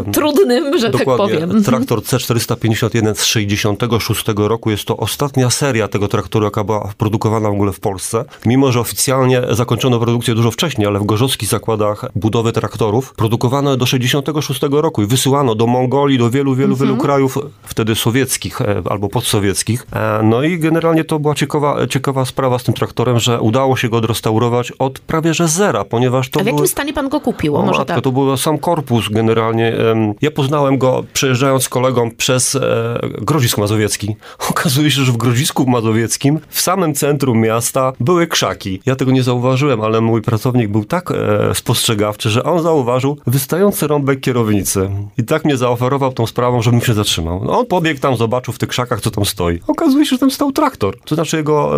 yy, 0.06 0.12
trudnym, 0.12 0.78
że 0.78 0.90
tak 0.90 0.98
dokładnie. 0.98 1.38
tak 1.38 1.48
powiem. 1.48 1.64
Traktor 1.64 2.00
C451 2.00 3.14
z 3.14 3.24
66 3.24 4.24
roku 4.36 4.70
jest 4.70 4.84
to 4.84 4.96
ostatnia 4.96 5.50
seria 5.50 5.88
tego 5.88 6.08
traktoru, 6.08 6.44
jaka 6.44 6.64
była 6.64 6.92
produkowana 6.98 7.48
w 7.48 7.52
ogóle 7.52 7.72
w 7.72 7.80
Polsce. 7.80 8.24
Mimo, 8.46 8.72
że 8.72 8.80
oficjalnie 8.80 9.42
zakończono 9.50 9.98
produkcję 9.98 10.34
dużo 10.34 10.50
wcześniej, 10.50 10.86
ale 10.86 10.98
w 10.98 11.04
gorzowskich 11.04 11.48
zakładach 11.48 12.04
budowy 12.14 12.52
traktorów 12.52 13.14
produkowano 13.14 13.76
do 13.76 13.86
66 13.86 14.60
roku 14.70 15.02
i 15.02 15.06
wysyłano 15.06 15.54
do 15.54 15.66
Mongolii, 15.66 16.18
do 16.18 16.30
wielu, 16.30 16.54
wielu, 16.54 16.72
mhm. 16.72 16.88
wielu 16.88 17.02
krajów 17.02 17.38
wtedy 17.62 17.94
sowieckich 17.94 18.58
albo 18.90 19.08
podsowieckich. 19.08 19.86
No 20.22 20.42
i 20.42 20.58
generalnie 20.58 21.04
to 21.04 21.18
była 21.26 21.34
ciekawa, 21.34 21.86
ciekawa 21.86 22.24
sprawa 22.24 22.58
z 22.58 22.64
tym 22.64 22.74
traktorem, 22.74 23.18
że 23.18 23.40
udało 23.40 23.76
się 23.76 23.88
go 23.88 23.96
odrestaurować 23.96 24.72
od 24.72 24.98
prawie 24.98 25.34
że 25.34 25.48
zera, 25.48 25.84
ponieważ 25.84 26.30
to 26.30 26.40
A 26.40 26.42
w 26.42 26.46
jakim 26.46 26.56
były... 26.56 26.68
stanie 26.68 26.92
pan 26.92 27.08
go 27.08 27.20
kupił? 27.20 27.52
Może 27.52 27.66
matko, 27.66 27.84
tak? 27.84 28.00
To 28.00 28.12
był 28.12 28.36
sam 28.36 28.58
korpus 28.58 29.08
generalnie. 29.08 29.76
Ja 30.22 30.30
poznałem 30.30 30.78
go 30.78 31.04
przejeżdżając 31.12 31.62
z 31.62 31.68
kolegą 31.68 32.10
przez 32.10 32.54
e, 32.54 32.98
Grodzisk 33.20 33.58
Mazowiecki. 33.58 34.16
Okazuje 34.50 34.90
się, 34.90 35.02
że 35.02 35.12
w 35.12 35.16
Grodzisku 35.16 35.66
Mazowieckim 35.66 36.40
w 36.48 36.60
samym 36.60 36.94
centrum 36.94 37.40
miasta 37.40 37.92
były 38.00 38.26
krzaki. 38.26 38.80
Ja 38.86 38.96
tego 38.96 39.12
nie 39.12 39.22
zauważyłem, 39.22 39.80
ale 39.80 40.00
mój 40.00 40.22
pracownik 40.22 40.68
był 40.68 40.84
tak 40.84 41.10
e, 41.10 41.54
spostrzegawczy, 41.54 42.30
że 42.30 42.44
on 42.44 42.62
zauważył 42.62 43.18
wystający 43.26 43.86
rąbek 43.86 44.20
kierownicy. 44.20 44.90
I 45.18 45.24
tak 45.24 45.44
mnie 45.44 45.56
zaoferował 45.56 46.12
tą 46.12 46.26
sprawą, 46.26 46.62
żebym 46.62 46.80
się 46.80 46.94
zatrzymał. 46.94 47.44
No, 47.44 47.58
on 47.58 47.66
pobiegł 47.66 48.00
tam, 48.00 48.16
zobaczył 48.16 48.54
w 48.54 48.58
tych 48.58 48.68
krzakach, 48.68 49.00
co 49.00 49.10
tam 49.10 49.24
stoi. 49.24 49.60
Okazuje 49.66 50.04
się, 50.04 50.10
że 50.10 50.18
tam 50.18 50.30
stał 50.30 50.52
traktor. 50.52 50.96
To 51.04 51.15
znaczy 51.16 51.36
jego 51.36 51.72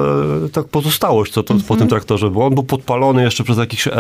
e, 0.44 0.48
tak 0.48 0.68
pozostałość, 0.68 1.32
co 1.32 1.42
to 1.42 1.54
mm 1.54 1.62
-hmm. 1.62 1.68
po 1.68 1.74
tym 1.74 1.82
mhm. 1.82 1.88
traktorze 1.88 2.30
było. 2.30 2.46
On 2.46 2.54
był 2.54 2.64
podpalony 2.64 3.22
jeszcze 3.22 3.44
przez 3.44 3.58
jakichś 3.58 3.86
e, 3.86 3.92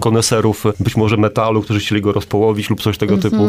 koneserów, 0.00 0.64
być 0.80 0.96
może 0.96 1.16
metalu, 1.16 1.62
którzy 1.62 1.80
chcieli 1.80 2.00
go 2.00 2.12
rozpołowić 2.12 2.70
lub 2.70 2.82
coś 2.82 2.98
tego 2.98 3.14
mm 3.14 3.20
-hmm. 3.20 3.30
typu. 3.30 3.48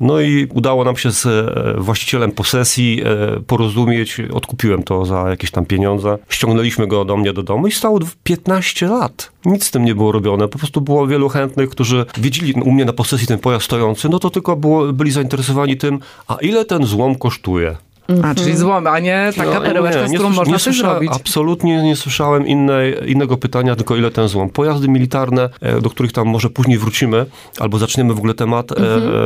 No 0.00 0.20
i 0.20 0.46
udało 0.54 0.84
nam 0.84 0.96
się 0.96 1.12
z 1.12 1.26
e, 1.26 1.80
właścicielem 1.80 2.32
posesji 2.32 3.02
e, 3.04 3.40
porozumieć. 3.40 4.20
Odkupiłem 4.32 4.82
to 4.82 5.04
za 5.04 5.30
jakieś 5.30 5.50
tam 5.50 5.66
pieniądze. 5.66 6.18
Ściągnęliśmy 6.28 6.86
go 6.86 7.04
do 7.04 7.16
mnie 7.16 7.32
do 7.32 7.42
domu 7.42 7.66
i 7.66 7.72
stało 7.72 7.98
15 8.24 8.86
lat. 8.86 9.32
Nic 9.44 9.64
z 9.64 9.70
tym 9.70 9.84
nie 9.84 9.94
było 9.94 10.12
robione. 10.12 10.48
Po 10.48 10.58
prostu 10.58 10.80
było 10.80 11.06
wielu 11.06 11.28
chętnych, 11.28 11.70
którzy 11.70 12.06
widzieli 12.18 12.52
u 12.52 12.72
mnie 12.72 12.84
na 12.84 12.92
posesji 12.92 13.26
ten 13.26 13.38
pojazd 13.38 13.64
stojący, 13.64 14.08
no 14.08 14.18
to 14.18 14.30
tylko 14.30 14.56
było, 14.56 14.92
byli 14.92 15.10
zainteresowani 15.10 15.76
tym, 15.76 15.98
a 16.28 16.34
ile 16.34 16.64
ten 16.64 16.86
złom 16.86 17.14
kosztuje. 17.14 17.76
A, 18.24 18.34
czyli 18.34 18.56
złom, 18.56 18.86
a 18.86 18.98
nie 18.98 19.30
taka 19.36 19.60
perełeczka, 19.60 20.08
z 20.08 20.12
którą 20.12 20.28
słys- 20.30 20.34
można 20.36 20.58
coś 20.58 20.62
słysza- 20.62 20.90
zrobić. 20.90 21.10
Absolutnie 21.14 21.82
nie 21.82 21.96
słyszałem 21.96 22.46
innej, 22.46 22.96
innego 23.12 23.36
pytania, 23.36 23.76
tylko 23.76 23.96
ile 23.96 24.10
ten 24.10 24.28
złom. 24.28 24.50
Pojazdy 24.50 24.88
militarne, 24.88 25.48
e, 25.60 25.80
do 25.80 25.90
których 25.90 26.12
tam 26.12 26.28
może 26.28 26.50
później 26.50 26.78
wrócimy, 26.78 27.26
albo 27.60 27.78
zaczniemy 27.78 28.14
w 28.14 28.18
ogóle 28.18 28.34
temat. 28.34 28.72
e, 28.72 28.76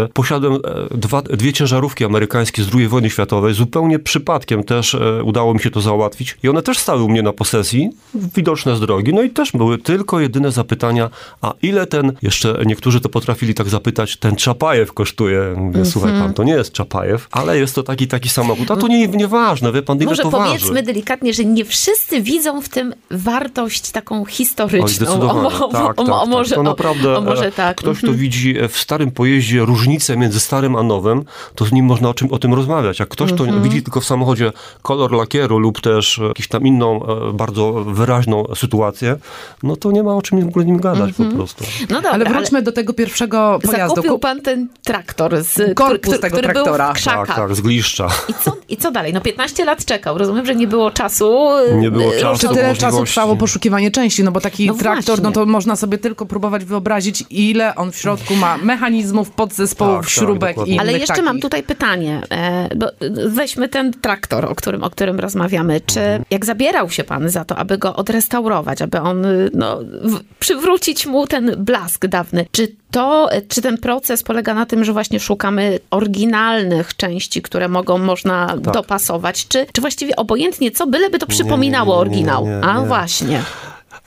E, 0.05 0.09
posiadłem 0.13 0.53
e, 0.55 0.59
dwa, 0.99 1.23
dwie 1.23 1.53
ciężarówki 1.53 2.05
amerykańskie 2.05 2.63
z 2.63 2.75
II 2.75 2.89
wojny 2.89 3.11
światowej. 3.11 3.55
Zupełnie 3.55 3.99
przypadkiem 3.99 4.65
też 4.65 4.95
e, 4.95 5.23
udało 5.25 5.55
mi 5.55 5.61
się 5.61 5.71
to 5.71 5.81
załatwić. 5.81 6.37
I 6.43 6.49
one 6.49 6.63
też 6.63 6.79
stały 6.79 7.03
u 7.03 7.09
mnie 7.09 7.23
na 7.23 7.33
posesji, 7.33 7.91
widoczne 8.15 8.77
z 8.77 8.81
drogi. 8.81 9.15
No 9.15 9.23
i 9.23 9.31
też 9.31 9.53
były 9.53 9.79
tylko 9.79 10.21
jedyne 10.21 10.53
zapytania, 10.53 11.11
a 11.43 11.53
ile 11.63 11.87
ten, 11.87 12.13
jeszcze 12.23 12.59
niektórzy 12.67 13.01
to 13.01 13.09
potrafili 13.09 13.55
tak 13.55 13.69
zapytać, 13.69 14.17
ten 14.17 14.37
Czapajew 14.37 14.93
kosztuje. 14.93 15.41
Mówię, 15.57 15.85
słuchaj 15.85 16.13
pan, 16.13 16.35
to 16.35 16.45
nie 16.45 16.53
jest 16.53 16.73
Czapajew, 16.73 17.29
ale 17.31 17.59
jest 17.59 17.75
to 17.75 17.83
taki, 17.83 18.09
taki 18.09 18.29
samochód. 18.29 18.68
A 18.71 18.77
to 18.77 18.89
nie, 18.89 19.09
nieważne, 19.09 19.73
wie 19.73 19.83
pan, 19.83 19.97
ile 19.97 20.07
Może 20.07 20.23
to 20.23 20.31
waży. 20.31 20.45
powiedzmy 20.53 20.83
delikatnie, 20.83 21.33
że 21.35 21.45
nie 21.45 21.65
wszyscy 21.65 22.21
widzą 22.21 22.61
w 22.63 22.69
tym 22.69 22.95
wartość 23.11 23.91
taką 23.91 24.25
historyczną. 24.25 25.31
O, 25.31 25.47
o, 25.47 25.51
tak, 25.51 25.61
o, 25.63 25.69
tak, 25.69 26.01
o, 26.01 26.05
tak. 26.21 26.29
może, 26.29 26.55
to 26.55 26.61
o, 26.61 26.65
naprawdę 26.65 27.19
o, 27.19 27.21
może 27.21 27.47
e, 27.47 27.53
tak. 27.53 27.77
ktoś, 27.77 27.99
kto 27.99 28.07
Mhm. 28.07 28.19
widzi 28.23 28.55
w 28.69 28.79
starym 28.79 29.11
pojeździe 29.11 29.61
różnicę 29.61 30.17
między 30.17 30.41
starym 30.41 30.77
a 30.77 30.83
nowym, 30.83 31.25
to 31.55 31.65
z 31.65 31.73
nim 31.73 31.87
można 31.87 32.09
o, 32.09 32.15
czym, 32.15 32.33
o 32.33 32.39
tym 32.39 32.55
rozmawiać. 32.55 32.99
Jak 32.99 33.09
ktoś, 33.09 33.31
Mhm. 33.33 33.51
kto 33.51 33.61
widzi 33.61 33.83
tylko 33.83 34.01
w 34.01 34.05
samochodzie 34.05 34.53
kolor 34.83 35.13
lakieru 35.13 35.59
lub 35.59 35.81
też 35.81 36.21
jakąś 36.29 36.49
tam 36.49 36.67
inną, 36.67 37.07
e, 37.07 37.33
bardzo 37.33 37.73
wyraźną 37.73 38.45
sytuację, 38.55 39.17
no 39.63 39.77
to 39.77 39.91
nie 39.93 40.03
ma 40.03 40.15
o 40.17 40.23
czym 40.23 40.45
w 40.45 40.49
ogóle 40.49 40.65
nim 40.65 40.81
gadać 40.81 41.09
Mhm. 41.09 41.31
po 41.31 41.37
prostu. 41.37 41.65
No 41.91 41.97
dobra, 41.97 42.11
Ale 42.11 42.25
wróćmy 42.25 42.63
do 42.63 42.73
tego 42.73 42.93
pierwszego 42.95 43.59
pojazdu. 43.63 43.89
Zakupił 43.95 44.13
Kup- 44.13 44.23
pan 44.23 44.41
ten 44.41 44.69
traktor, 44.85 45.43
z, 45.43 45.75
Korpus 45.77 46.01
który, 46.01 46.19
tego 46.19 46.37
który 46.37 46.53
traktora. 46.53 46.85
był 46.87 46.95
w 46.95 46.97
krzakach. 46.97 47.27
Tak, 47.27 47.37
tak, 47.37 47.55
z 47.55 47.61
gliszcza. 47.61 48.09
I, 48.29 48.35
co, 48.45 48.53
I 48.69 48.77
co 48.77 48.91
dalej? 48.91 49.13
No 49.13 49.21
15 49.21 49.65
lat 49.65 49.85
czekał. 49.85 50.19
Rozumiem, 50.19 50.47
że 50.47 50.55
nie 50.55 50.67
było 50.67 50.91
czasu. 50.91 51.49
Nie 51.77 51.91
było 51.91 52.15
e, 52.15 52.21
czasu. 52.21 52.35
Czy 52.41 52.55
tyle 52.55 52.69
możliwości. 52.69 52.81
czasu 52.81 53.05
trwało 53.05 53.37
poszukiwanie 53.37 53.91
części? 53.91 54.25
No 54.25 54.33
bo 54.33 54.41
taki 54.41 54.67
No 54.67 54.75
traktor, 54.75 55.19
no 55.19 55.23
właśnie. 55.23 55.33
to 55.33 55.47
można 55.47 55.77
sobie 55.77 55.99
tylko 55.99 56.27
próbować 56.27 56.65
wyobrazić, 56.65 57.25
ile 57.31 57.75
on 57.75 57.93
w 57.93 57.97
środku 57.97 58.35
ma 58.37 58.57
mechanizmów, 58.57 59.31
podzespołów, 59.31 59.95
Tak, 59.97 60.05
tak, 60.05 60.11
śrubek 60.11 60.51
dokładnie. 60.51 60.75
i 60.75 60.79
Ale 60.79 60.93
jeszcze 60.93 61.07
takich. 61.07 61.25
mam 61.25 61.41
tutaj 61.41 61.63
pytanie, 61.63 62.21
e, 62.31 62.69
bo 62.77 62.87
weźmy 63.27 63.69
ten 63.69 63.93
traktor, 63.93 64.45
o 64.45 64.55
którym, 64.55 64.85
o 64.85 64.91
którym 64.91 65.21
rozmawiamy. 65.21 65.81
Czy 65.87 66.01
Mhm. 66.01 66.25
jak 66.31 66.45
zabierał 66.45 66.91
się 66.91 67.05
pan 67.05 67.29
za 67.29 67.45
to, 67.45 67.57
aby 67.57 67.79
go 67.79 67.97
odrestaurować, 67.97 68.83
aby 68.83 69.01
on, 69.01 69.25
y, 69.25 69.51
no, 69.55 69.79
w, 70.03 70.21
przywrócić 70.39 71.07
mu 71.07 71.27
ten 71.27 71.55
blask 71.59 72.07
dawny, 72.07 72.47
czy 72.53 72.77
to, 72.91 73.29
czy 73.49 73.63
ten 73.63 73.79
proces 73.79 74.23
polega 74.23 74.55
na 74.55 74.67
tym, 74.67 74.85
że 74.85 74.93
właśnie 74.93 75.21
szukamy 75.21 75.79
oryginalnych 75.91 76.97
części, 76.97 77.43
które 77.43 77.69
mogą, 77.69 77.99
można 77.99 78.47
Tak. 78.47 78.61
dopasować, 78.61 79.49
czy, 79.49 79.67
czy 79.73 79.81
właściwie 79.81 80.17
obojętnie 80.17 80.71
co, 80.71 80.87
byleby 80.87 81.19
to 81.19 81.27
przypominało 81.27 82.05
nie, 82.05 82.11
nie, 82.11 82.17
nie, 82.23 82.33
oryginał? 82.33 82.47
A 82.63 82.81
nie. 82.81 82.87
właśnie. 82.87 83.43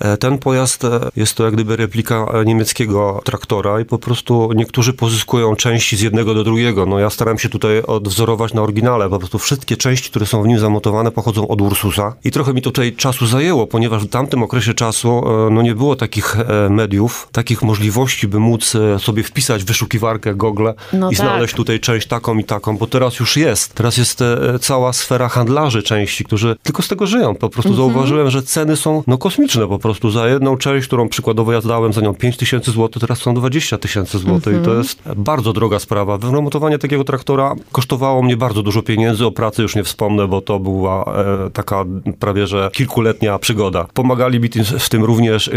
E, 0.01 0.17
Ten 0.17 0.37
pojazd 0.37 0.83
e, 0.85 0.99
jest 1.15 1.35
to 1.35 1.43
jak 1.45 1.53
gdyby 1.53 1.75
replika 1.75 2.25
e, 2.33 2.45
niemieckiego 2.45 3.21
traktora 3.23 3.79
i 3.79 3.85
po 3.85 3.97
prostu 3.97 4.49
niektórzy 4.55 4.93
pozyskują 4.93 5.55
części 5.55 5.97
z 5.97 6.01
jednego 6.01 6.33
do 6.33 6.43
drugiego. 6.43 6.85
No 6.85 6.99
ja 6.99 7.09
starałem 7.09 7.39
się 7.39 7.49
tutaj 7.49 7.81
odwzorować 7.83 8.53
na 8.53 8.61
oryginale. 8.61 9.09
Po 9.09 9.19
prostu 9.19 9.39
wszystkie 9.39 9.77
części, 9.77 10.09
które 10.09 10.25
są 10.25 10.43
w 10.43 10.47
nim 10.47 10.59
zamontowane 10.59 11.11
pochodzą 11.11 11.47
od 11.47 11.61
Ursusa 11.61 12.13
i 12.23 12.31
trochę 12.31 12.53
mi 12.53 12.61
tutaj 12.61 12.93
czasu 12.95 13.25
zajęło, 13.27 13.67
ponieważ 13.67 14.03
w 14.05 14.09
tamtym 14.09 14.43
okresie 14.43 14.73
czasu 14.73 15.23
no 15.51 15.61
nie 15.61 15.75
było 15.75 15.95
takich 15.95 16.37
mediów, 16.69 17.27
takich 17.31 17.61
możliwości, 17.61 18.27
by 18.27 18.39
móc 18.39 18.73
sobie 18.97 19.23
wpisać 19.23 19.63
w 19.63 19.65
wyszukiwarkę 19.65 20.35
Google 20.35 20.69
No 20.93 21.11
i 21.11 21.15
tak. 21.15 21.25
znaleźć 21.25 21.53
tutaj 21.55 21.79
część 21.79 22.07
taką 22.07 22.37
i 22.37 22.43
taką, 22.43 22.77
bo 22.77 22.87
teraz 22.87 23.19
już 23.19 23.37
jest. 23.37 23.73
Teraz 23.73 23.97
jest 23.97 24.19
cała 24.61 24.93
sfera 24.93 25.29
handlarzy 25.29 25.83
części, 25.83 26.23
którzy 26.23 26.55
tylko 26.63 26.81
z 26.81 26.87
tego 26.87 27.07
żyją. 27.07 27.35
Po 27.35 27.49
prostu 27.49 27.71
Mhm. 27.71 27.87
zauważyłem, 27.89 28.29
że 28.29 28.43
ceny 28.43 28.75
są 28.75 29.03
no, 29.07 29.17
kosmiczne 29.17 29.67
po 29.67 29.79
prostu. 29.79 29.90
Za 30.11 30.27
jedną 30.27 30.57
część, 30.57 30.87
którą 30.87 31.09
przykładowo 31.09 31.51
ja 31.53 31.61
dałem 31.61 31.93
za 31.93 32.01
nią 32.01 32.13
5 32.13 32.37
tysięcy 32.37 32.71
złotych, 32.71 33.01
teraz 33.01 33.19
są 33.19 33.33
20 33.33 33.77
tysięcy 33.77 34.17
złotych 34.19 34.53
i 34.53 34.57
Mhm. 34.57 34.65
to 34.65 34.73
jest 34.79 35.01
bardzo 35.15 35.53
droga 35.53 35.79
sprawa. 35.79 36.17
Wyremontowanie 36.17 36.77
takiego 36.77 37.03
traktora 37.03 37.55
kosztowało 37.71 38.23
mnie 38.23 38.37
bardzo 38.37 38.63
dużo 38.63 38.81
pieniędzy, 38.81 39.25
o 39.25 39.31
pracy 39.31 39.61
już 39.61 39.75
nie 39.75 39.83
wspomnę, 39.83 40.27
bo 40.27 40.41
to 40.41 40.59
była 40.59 41.03
e, 41.45 41.49
taka 41.49 41.85
prawie, 42.19 42.47
że 42.47 42.69
kilkuletnia 42.73 43.39
przygoda. 43.39 43.87
Pomagali 43.93 44.39
mi 44.39 44.49
tym, 44.49 44.63
w 44.63 44.89
tym 44.89 45.03
również 45.03 45.47
e, 45.47 45.53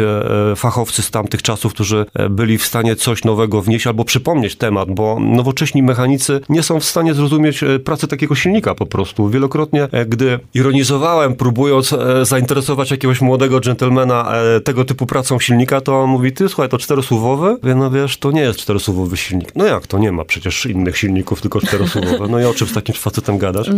e, 0.53 0.57
fachowcy 0.57 1.03
z 1.03 1.11
tamtych 1.11 1.43
czasów, 1.43 1.73
którzy 1.75 2.07
e, 2.15 2.29
byli 2.29 2.59
w 2.59 2.65
stanie 2.67 2.97
coś 2.97 3.25
nowego 3.25 3.63
wnieść 3.63 3.87
albo 3.87 4.05
przypomnieć 4.05 4.57
temat, 4.57 4.91
bo 4.91 5.19
nowocześni 5.21 5.83
mechanicy 5.83 6.41
nie 6.49 6.63
są 6.63 6.81
w 6.81 6.85
stanie 6.85 7.15
zrozumieć 7.15 7.63
e, 7.63 7.79
pracy 7.79 8.09
takiego 8.09 8.35
silnika 8.35 8.75
po 8.75 8.87
prostu. 8.87 9.29
Wielokrotnie, 9.29 9.89
e, 9.93 10.07
gdy 10.07 10.39
ironizowałem, 10.55 11.35
próbując 11.35 11.95
zainteresować 12.23 12.91
jakiegoś 12.91 13.21
młodego 13.21 13.61
dżentelmena 13.61 14.24
e, 14.33 14.61
tego 14.61 14.85
typu 14.85 15.07
pracą 15.07 15.39
silnika, 15.41 15.81
to 15.81 16.01
on 16.03 16.11
mówi, 16.11 16.33
ty 16.33 16.49
słuchaj, 16.49 16.69
to 16.69 16.79
czterosuwowy? 16.79 17.57
Ja 17.63 17.75
no 17.75 17.91
wiesz, 17.91 18.17
to 18.19 18.31
nie 18.31 18.41
jest 18.41 18.59
czterosuwowy 18.59 19.17
silnik. 19.17 19.49
No 19.57 19.65
jak 19.65 19.87
to? 19.87 19.99
Nie 19.99 20.13
ma 20.13 20.25
przecież 20.25 20.67
innych 20.67 20.99
silników, 20.99 21.41
tylko 21.41 21.61
czterosuwowe. 21.61 22.29
No 22.29 22.41
i 22.41 22.45
o 22.45 22.55
czym 22.55 22.67
z 22.69 22.73
takim 22.73 22.95
facetem 22.95 23.39
gadasz? 23.39 23.71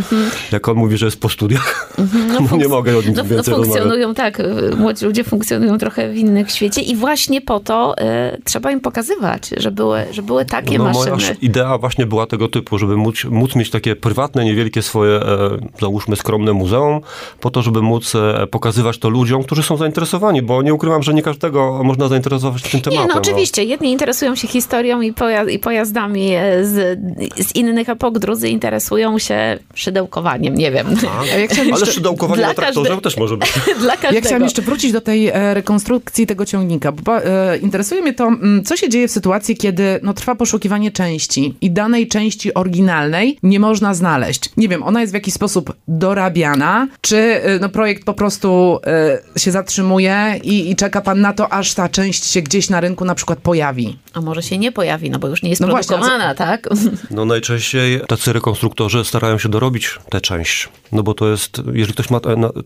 Jak 0.53 0.69
on 0.69 0.77
mówi, 0.77 0.97
że 0.97 1.07
jest 1.07 1.21
po 1.21 1.29
studiach, 1.29 1.95
no, 2.51 2.57
nie 2.57 2.69
mogę 2.69 2.99
o 2.99 3.03
nim 3.03 3.13
No, 3.17 3.23
no 3.23 3.29
więcej 3.29 3.37
rozmawiać. 3.55 3.67
funkcjonują 3.67 4.15
tak, 4.15 4.41
y, 4.41 4.77
młodzi 4.77 5.05
ludzie 5.05 5.25
funkcjonują 5.25 5.79
trochę 5.79 6.09
w 6.13 6.17
innych 6.17 6.51
świecie 6.51 6.81
i 6.81 6.97
właśnie 6.97 7.41
po 7.41 7.61
to 7.61 7.95
y, 8.35 8.43
trzeba 8.45 8.71
im 8.71 8.81
pokazywać, 8.81 9.51
że 9.57 9.71
były, 9.71 10.05
że 10.11 10.23
były 10.23 10.45
takie 10.45 10.79
No, 10.79 10.85
maszyny. 10.85 11.11
moja 11.17 11.29
idea 11.43 11.79
właśnie 11.79 12.07
była 12.07 12.27
tego 12.27 12.49
typu, 12.49 12.79
żeby 12.79 12.97
móc, 12.97 13.25
móc 13.25 13.55
mieć 13.57 13.71
takie 13.71 13.97
prywatne, 13.97 14.45
niewielkie 14.45 14.83
swoje, 14.83 15.17
e, 15.17 15.51
załóżmy, 15.81 16.17
skromne 16.17 16.53
muzeum, 16.53 17.01
po 17.41 17.51
to, 17.51 17.63
żeby 17.63 17.83
móc 17.83 18.15
e, 18.15 18.47
pokazywać 18.47 18.99
to 18.99 19.09
ludziom, 19.09 19.43
którzy 19.43 19.63
są 19.63 19.77
zainteresowani, 19.77 20.26
bo 20.43 20.63
nie 20.63 20.75
ukrywam, 20.75 21.03
że 21.03 21.15
nie 21.15 21.23
każdego 21.23 21.81
można 21.85 22.09
zainteresować 22.09 22.63
tym 22.63 22.81
tematem. 22.81 23.07
Nie, 23.09 23.15
no 23.15 23.21
oczywiście. 23.21 23.65
Jedni 23.65 23.93
interesują 23.93 24.35
się 24.35 24.49
historią 24.49 25.01
i, 25.01 25.13
poja- 25.13 25.51
i 25.51 25.59
pojazdami 25.59 26.31
e, 26.35 26.65
z, 26.65 26.99
z 27.47 27.55
innych 27.55 27.89
epok, 27.89 28.19
drudzy 28.19 28.49
interesują 28.49 29.19
się 29.19 29.59
szydełkowaniem, 29.75 30.55
nie 30.55 30.71
wiem. 30.73 30.87
A 31.33 31.37
ja 31.39 31.47
chciałam 31.49 31.67
Ale 31.73 31.81
jeszcze, 31.81 31.93
szydełkowanie 31.95 32.39
Dla 32.39 32.49
na 32.49 32.55
traktorze 32.55 32.89
każde- 32.91 33.03
też 33.03 33.17
może 33.17 33.37
być. 33.37 33.53
Dla 33.81 33.93
każdego. 33.93 34.15
ja 34.15 34.21
chciałam 34.21 34.43
jeszcze 34.43 34.63
wrócić 34.63 34.93
do 34.93 35.01
tej 35.01 35.29
e, 35.29 35.55
rekonstrukcji 35.55 36.27
tego 36.27 36.45
ciągnika. 36.47 36.93
Bo, 36.93 37.25
e, 37.25 37.57
interesuje 37.59 38.03
mnie 38.03 38.15
to, 38.15 38.27
mm, 38.27 38.65
co 38.65 38.77
się 38.77 38.89
dzieje 38.89 39.09
w 39.09 39.11
sytuacji, 39.11 39.57
kiedy 39.57 40.01
no, 40.03 40.15
trwa 40.15 40.35
poszukiwanie 40.35 40.91
części 40.91 41.55
i 41.61 41.71
danej 41.71 42.09
części 42.09 42.55
oryginalnej 42.55 43.39
nie 43.43 43.61
można 43.61 43.95
znaleźć. 43.95 44.51
Nie 44.57 44.69
wiem, 44.69 44.83
ona 44.83 45.01
jest 45.01 45.13
w 45.13 45.15
jakiś 45.15 45.35
sposób 45.35 45.73
dorabiana, 45.89 46.89
czy 47.01 47.17
e, 47.17 47.59
no, 47.61 47.69
projekt 47.69 48.05
po 48.05 48.15
prostu 48.15 48.79
e, 48.87 49.41
się 49.41 49.51
zatrzymuje 49.51 50.16
i, 50.37 50.71
i 50.71 50.77
czeka 50.77 51.01
pan 51.01 51.21
na 51.21 51.33
to, 51.33 51.53
aż 51.53 51.75
ta 51.75 51.89
część 51.89 52.25
się 52.27 52.43
gdzieś 52.43 52.71
na 52.71 52.81
rynku 52.81 53.05
na 53.05 53.15
przykład 53.15 53.39
pojawi. 53.39 53.99
A 54.15 54.21
może 54.21 54.43
się 54.43 54.59
nie 54.59 54.73
pojawi, 54.73 55.11
no 55.11 55.19
bo 55.19 55.29
już 55.29 55.43
nie 55.43 55.51
jest 55.51 55.61
No 55.63 55.69
właśnie, 55.69 55.89
produkowana, 55.97 56.35
tak? 56.35 56.69
No 57.11 57.25
najczęściej 57.25 58.01
tacy 58.09 58.33
rekonstruktorzy 58.33 59.05
starają 59.05 59.39
się 59.39 59.49
dorobić 59.49 59.99
tę 60.11 60.21
część, 60.21 60.69
no 60.93 61.03
bo 61.03 61.15
to 61.15 61.29
jest, 61.29 61.63
jeżeli 61.73 61.93
ktoś 61.95 62.11
ma 62.11 62.21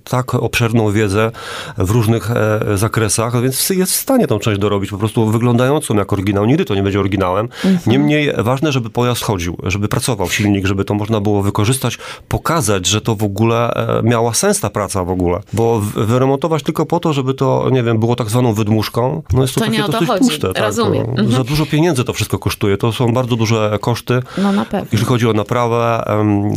tak 0.04 0.34
obszerną 0.34 0.92
wiedzę 0.92 1.30
w 1.78 1.90
różnych 1.90 2.30
e, 2.30 2.60
zakresach, 2.78 3.42
więc 3.42 3.70
jest 3.70 3.92
w 3.92 3.96
stanie 3.96 4.26
tą 4.26 4.38
część 4.38 4.60
dorobić, 4.60 4.90
po 4.90 4.98
prostu 4.98 5.26
wyglądającą 5.26 5.94
jak 5.94 6.12
oryginał. 6.12 6.44
Nigdy 6.46 6.64
to 6.64 6.74
nie 6.74 6.82
będzie 6.82 7.00
oryginałem. 7.00 7.48
Niemniej 7.86 8.32
ważne, 8.38 8.72
żeby 8.72 8.90
pojazd 8.90 9.22
chodził, 9.24 9.56
żeby 9.62 9.88
pracował 9.88 10.30
silnik, 10.30 10.66
żeby 10.66 10.84
to 10.84 10.94
można 10.94 11.20
było 11.20 11.42
wykorzystać, 11.42 11.98
pokazać, 12.28 12.86
że 12.86 13.00
to 13.00 13.16
w 13.16 13.22
ogóle 13.24 13.70
e, 13.74 14.02
miała 14.02 14.34
sens 14.34 14.60
ta 14.60 14.70
praca 14.70 15.04
w 15.04 15.10
ogóle, 15.10 15.40
bo 15.52 15.80
wyremontować 15.80 16.62
tylko 16.62 16.86
po 16.86 17.00
to, 17.00 17.12
żeby 17.12 17.34
to, 17.34 17.68
nie 17.72 17.82
wiem, 17.82 17.98
było 17.98 18.16
tak 18.16 18.30
zwaną 18.30 18.52
wydmuszką, 18.54 19.22
no 19.32 19.42
jest 19.42 19.54
to, 19.54 19.60
To 19.60 19.66
nie 19.66 19.84
o 19.84 19.86
to 19.86 19.92
dosyć 19.92 20.08
chodzi. 20.08 20.24
puste. 20.28 20.52
Tak, 20.52 20.62
Rozumiem. 20.64 21.04
To, 21.06 21.10
Mhm. 21.10 21.32
Za 21.32 21.44
dużo 21.44 21.66
pieniędzy 21.66 22.04
to 22.04 22.12
wszystko 22.12 22.38
kosztuje, 22.38 22.76
to 22.76 22.92
są 22.92 23.12
bardzo 23.12 23.36
duże 23.36 23.78
koszty. 23.80 24.22
No 24.38 24.52
na 24.52 24.64
pewno. 24.64 24.86
Jeśli 24.92 25.06
chodzi 25.06 25.28
o 25.28 25.32
naprawę, 25.32 26.04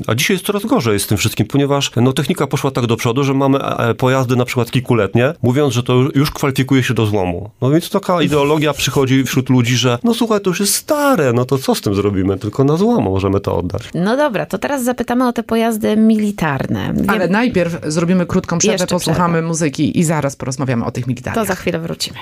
a 0.07 0.15
dzisiaj 0.15 0.35
jest 0.35 0.45
coraz 0.45 0.65
gorzej 0.65 0.99
z 0.99 1.07
tym 1.07 1.17
wszystkim, 1.17 1.45
ponieważ 1.53 1.91
no, 1.95 2.13
technika 2.13 2.47
poszła 2.47 2.71
tak 2.71 2.85
do 2.85 2.97
przodu, 2.97 3.23
że 3.23 3.33
mamy 3.33 3.59
e, 3.59 3.93
pojazdy 3.93 4.35
na 4.35 4.45
przykład 4.45 4.71
kilkuletnie, 4.71 5.33
mówiąc, 5.41 5.73
że 5.73 5.83
to 5.83 5.93
już 6.15 6.31
kwalifikuje 6.31 6.83
się 6.83 6.93
do 6.93 7.05
złomu. 7.05 7.49
No 7.61 7.69
więc 7.69 7.89
taka 7.89 8.21
ideologia 8.21 8.73
przychodzi 8.73 9.23
wśród 9.23 9.49
ludzi, 9.49 9.75
że 9.75 9.97
no 10.03 10.13
słuchaj, 10.13 10.41
to 10.41 10.49
już 10.49 10.59
jest 10.59 10.75
stare, 10.75 11.33
no 11.33 11.45
to 11.45 11.57
co 11.57 11.75
z 11.75 11.81
tym 11.81 11.95
zrobimy? 11.95 12.37
Tylko 12.37 12.63
na 12.63 12.77
złomu 12.77 13.11
możemy 13.11 13.39
to 13.39 13.57
oddać. 13.57 13.81
No 13.93 14.17
dobra, 14.17 14.45
to 14.45 14.57
teraz 14.57 14.83
zapytamy 14.83 15.27
o 15.27 15.33
te 15.33 15.43
pojazdy 15.43 15.97
militarne. 15.97 16.93
Wiem, 16.93 17.09
Ale 17.09 17.27
najpierw 17.27 17.77
zrobimy 17.87 18.25
krótką 18.25 18.57
przerwę, 18.57 18.73
Jeszcze 18.73 18.87
posłuchamy 18.87 19.41
muzyki 19.41 19.99
i 19.99 20.03
zaraz 20.03 20.35
porozmawiamy 20.35 20.85
o 20.85 20.91
tych 20.91 21.07
militarnych. 21.07 21.43
to 21.43 21.47
za 21.47 21.55
chwilę 21.55 21.79
wrócimy. 21.79 22.17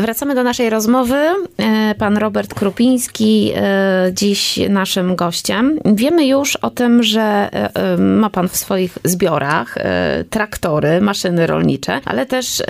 Wracamy 0.00 0.34
do 0.34 0.42
naszej 0.42 0.70
rozmowy. 0.70 1.16
E, 1.58 1.94
Pan 1.98 2.16
Robert 2.16 2.54
Krupiński, 2.54 3.52
e, 3.56 4.10
dziś 4.12 4.60
naszym 4.68 5.16
gościem. 5.16 5.78
Wiemy 5.84 6.26
już 6.26 6.56
o 6.56 6.70
tym, 6.70 7.02
że 7.02 7.20
e, 7.52 7.96
ma 7.96 8.30
pan 8.30 8.48
w 8.48 8.56
swoich 8.56 8.98
zbiorach 9.04 9.74
traktory, 10.30 11.00
maszyny 11.00 11.46
rolnicze, 11.46 12.00
ale 12.04 12.26
też 12.26 12.62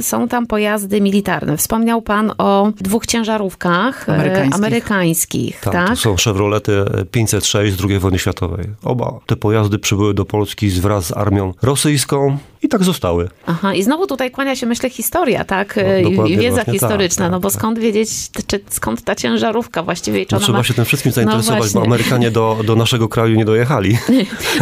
są 0.00 0.28
tam 0.28 0.46
pojazdy 0.46 1.00
militarne. 1.00 1.56
Wspomniał 1.56 2.02
pan 2.02 2.32
o 2.38 2.72
dwóch 2.80 3.06
ciężarówkach 3.06 4.08
Amerykańskich. 4.08 4.54
amerykańskich, 4.54 5.60
Tak, 5.60 5.72
tak? 5.72 5.88
to 5.88 5.96
są 5.96 6.16
Chevrolety 6.16 6.84
506 7.10 7.76
z 7.76 7.84
II 7.84 7.98
wojny 7.98 8.18
światowej. 8.18 8.64
Oba 8.84 9.12
te 9.26 9.36
pojazdy 9.36 9.78
przybyły 9.78 10.14
do 10.14 10.24
Polski 10.24 10.70
wraz 10.70 11.06
z 11.06 11.16
armią 11.16 11.54
rosyjską 11.62 12.38
i 12.62 12.68
tak 12.68 12.84
zostały. 12.84 13.28
Aha, 13.46 13.74
i 13.74 13.82
znowu 13.82 14.06
tutaj 14.06 14.30
kłania 14.30 14.56
się, 14.56 14.66
myślę, 14.66 14.90
historia, 14.90 15.44
tak? 15.44 15.76
No, 15.76 15.98
I- 15.98 16.10
dokładnie 16.10 16.34
I 16.34 16.38
wiedza 16.38 16.54
właśnie 16.54 16.72
historyczna, 16.72 17.24
tak, 17.24 17.32
no 17.32 17.40
bo 17.40 17.50
tak, 17.50 17.58
skąd 17.58 17.78
wiedzieć, 17.78 18.10
czy 18.46 18.60
skąd 18.70 19.04
ta 19.04 19.14
ciężarówka 19.14 19.82
właściwie 19.82 20.22
i 20.22 20.26
czy 20.26 20.34
No, 20.34 20.40
trzeba 20.40 20.58
ma... 20.58 20.64
się 20.64 20.74
tym 20.74 20.84
wszystkim 20.84 21.10
No 21.10 21.14
zainteresować, 21.14 21.58
bo 21.58 21.62
właśnie. 21.62 21.80
Amerykanie 21.80 22.30
do, 22.30 22.58
do 22.66 22.76
naszego 22.76 23.08
kraju 23.08 23.36
nie 23.36 23.44
dojechali. 23.44 23.98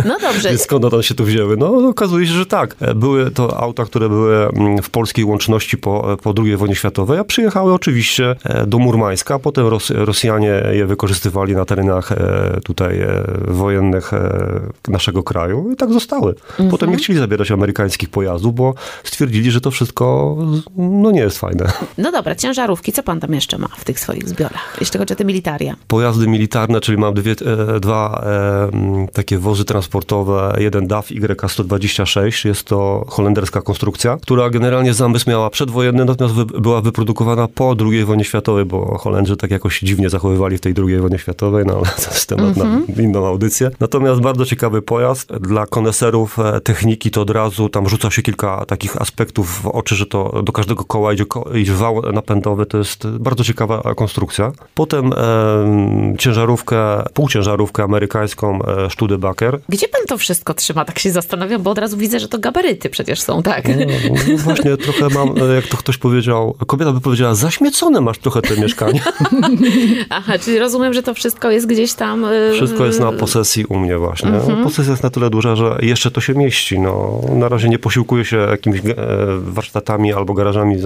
No 0.04 0.16
dobrze, 0.20 0.48
Więc 0.48 0.62
skąd 0.62 0.84
one 0.84 1.02
się 1.02 1.14
tu 1.14 1.24
wzięły? 1.24 1.56
No 1.56 1.88
okazuje 1.88 2.26
się, 2.26 2.32
że 2.32 2.46
tak. 2.46 2.76
E, 2.80 2.94
Były 2.94 3.30
to 3.30 3.60
auta, 3.60 3.84
które 3.84 4.08
były 4.08 4.48
mm, 4.48 4.82
w 4.82 4.90
polskiej 4.90 5.24
łączności 5.24 5.78
po, 5.78 6.16
po 6.22 6.34
II 6.44 6.56
wojnie 6.56 6.74
światowej, 6.74 7.18
a 7.18 7.24
przyjechały 7.24 7.72
oczywiście 7.72 8.36
e, 8.44 8.66
do 8.66 8.78
Murmańska, 8.78 9.38
potem 9.38 9.66
Ros, 9.66 9.90
Rosjanie 9.90 10.62
je 10.72 10.86
wykorzystywali 10.86 11.54
na 11.54 11.64
terenach 11.64 12.12
e, 12.12 12.60
tutaj 12.64 13.00
e, 13.00 13.24
wojennych 13.48 14.14
e, 14.14 14.60
naszego 14.88 15.22
kraju 15.22 15.72
i 15.72 15.76
tak 15.76 15.92
zostały. 15.92 16.34
Mhm. 16.50 16.70
Potem 16.70 16.90
nie 16.90 16.96
chcieli 16.96 17.18
zabierać 17.18 17.50
amerykańskich 17.50 17.89
pojazdów, 17.98 18.54
bo 18.54 18.74
stwierdzili, 19.04 19.50
że 19.50 19.60
to 19.60 19.70
wszystko 19.70 20.36
no 20.76 21.10
nie 21.10 21.20
jest 21.20 21.38
fajne. 21.38 21.72
no 21.98 22.12
dobra, 22.12 22.34
ciężarówki, 22.34 22.92
co 22.92 23.02
pan 23.02 23.20
tam 23.20 23.34
jeszcze 23.34 23.58
ma 23.58 23.68
w 23.68 23.84
tych 23.84 24.00
swoich 24.00 24.28
zbiorach, 24.28 24.76
jeśli 24.80 24.98
chodzi 24.98 25.12
o 25.12 25.16
te 25.16 25.24
militaria? 25.24 25.76
Pojazdy 25.88 26.28
militarne, 26.28 26.80
czyli 26.80 26.98
mam 26.98 27.14
dwie, 27.14 27.32
e, 27.32 27.80
dwa 27.80 28.24
e, 28.26 29.06
takie 29.12 29.38
wozy 29.38 29.64
transportowe, 29.64 30.56
jeden 30.58 30.86
DAF 30.86 31.10
YK-126, 31.10 32.46
jest 32.46 32.64
to 32.64 33.04
holenderska 33.08 33.62
konstrukcja, 33.62 34.16
która 34.22 34.50
generalnie 34.50 34.94
zamysł 34.94 35.30
miała 35.30 35.50
przedwojenny, 35.50 36.04
natomiast 36.04 36.34
wy, 36.34 36.44
była 36.44 36.80
wyprodukowana 36.80 37.48
po 37.48 37.76
II 37.90 38.04
wojnie 38.04 38.24
światowej, 38.24 38.64
bo 38.64 38.98
Holendrzy 38.98 39.36
tak 39.36 39.50
jakoś 39.50 39.80
dziwnie 39.80 40.10
zachowywali 40.10 40.58
w 40.58 40.60
tej 40.60 40.74
II 40.78 40.98
wojnie 40.98 41.18
światowej, 41.18 41.64
no 41.66 41.74
ale 41.74 41.86
to 42.04 42.10
jest 42.10 42.28
temat 42.28 42.56
na 42.56 42.80
inną 43.02 43.26
audycję. 43.26 43.70
Natomiast 43.80 44.20
bardzo 44.20 44.46
ciekawy 44.46 44.82
pojazd. 44.82 45.32
Dla 45.40 45.66
koneserów 45.66 46.38
e, 46.38 46.60
techniki 46.60 47.10
to 47.10 47.22
od 47.22 47.30
razu 47.30 47.68
tam 47.68 47.79
rzuca 47.88 48.10
się 48.10 48.22
kilka 48.22 48.64
takich 48.64 49.02
aspektów 49.02 49.62
w 49.62 49.66
oczy, 49.66 49.94
że 49.94 50.06
to 50.06 50.42
do 50.42 50.52
każdego 50.52 50.84
koła 50.84 51.12
idzie, 51.12 51.26
ko, 51.26 51.50
idzie 51.54 51.72
wał 51.74 52.02
napędowy, 52.12 52.66
to 52.66 52.78
jest 52.78 53.08
bardzo 53.08 53.44
ciekawa 53.44 53.94
konstrukcja. 53.94 54.52
Potem 54.74 55.12
e, 55.12 55.16
ciężarówkę, 56.18 57.02
półciężarówkę 57.14 57.82
amerykańską 57.82 58.58
e, 58.62 58.90
Studebaker. 58.90 59.60
Gdzie 59.68 59.88
pan 59.88 60.00
to 60.08 60.18
wszystko 60.18 60.54
trzyma? 60.54 60.84
Tak 60.84 60.98
się 60.98 61.10
zastanawiam, 61.10 61.62
bo 61.62 61.70
od 61.70 61.78
razu 61.78 61.96
widzę, 61.96 62.20
że 62.20 62.28
to 62.28 62.38
gabaryty 62.38 62.90
przecież 62.90 63.20
są, 63.20 63.42
tak? 63.42 63.68
No, 63.68 63.74
właśnie 64.36 64.76
trochę 64.76 65.08
mam, 65.14 65.38
e, 65.50 65.54
jak 65.54 65.66
to 65.66 65.76
ktoś 65.76 65.96
powiedział, 65.96 66.56
kobieta 66.66 66.92
by 66.92 67.00
powiedziała, 67.00 67.34
zaśmiecone 67.34 68.00
masz 68.00 68.18
trochę 68.18 68.42
te 68.42 68.56
mieszkanie. 68.56 69.02
Aha, 70.10 70.38
czyli 70.38 70.58
rozumiem, 70.58 70.94
że 70.94 71.02
to 71.02 71.14
wszystko 71.14 71.50
jest 71.50 71.66
gdzieś 71.66 71.94
tam... 71.94 72.24
y, 72.24 72.52
Wszystko 72.54 72.86
jest 72.86 73.00
na 73.00 73.12
posesji 73.12 73.64
u 73.64 73.78
mnie 73.78 73.98
właśnie. 73.98 74.30
Mhm. 74.30 74.64
Posesja 74.64 74.90
jest 74.90 75.02
na 75.02 75.10
tyle 75.10 75.30
duża, 75.30 75.56
że 75.56 75.78
jeszcze 75.82 76.10
to 76.10 76.20
się 76.20 76.34
mieści. 76.34 76.78
No, 76.78 77.20
na 77.34 77.48
razie 77.48 77.68
nie 77.70 77.78
posiłkuję 77.78 78.24
się 78.24 78.36
jakimiś 78.36 78.80
e, 78.80 78.94
warsztatami 79.42 80.12
albo 80.12 80.34
garażami 80.34 80.74
e, 80.76 80.78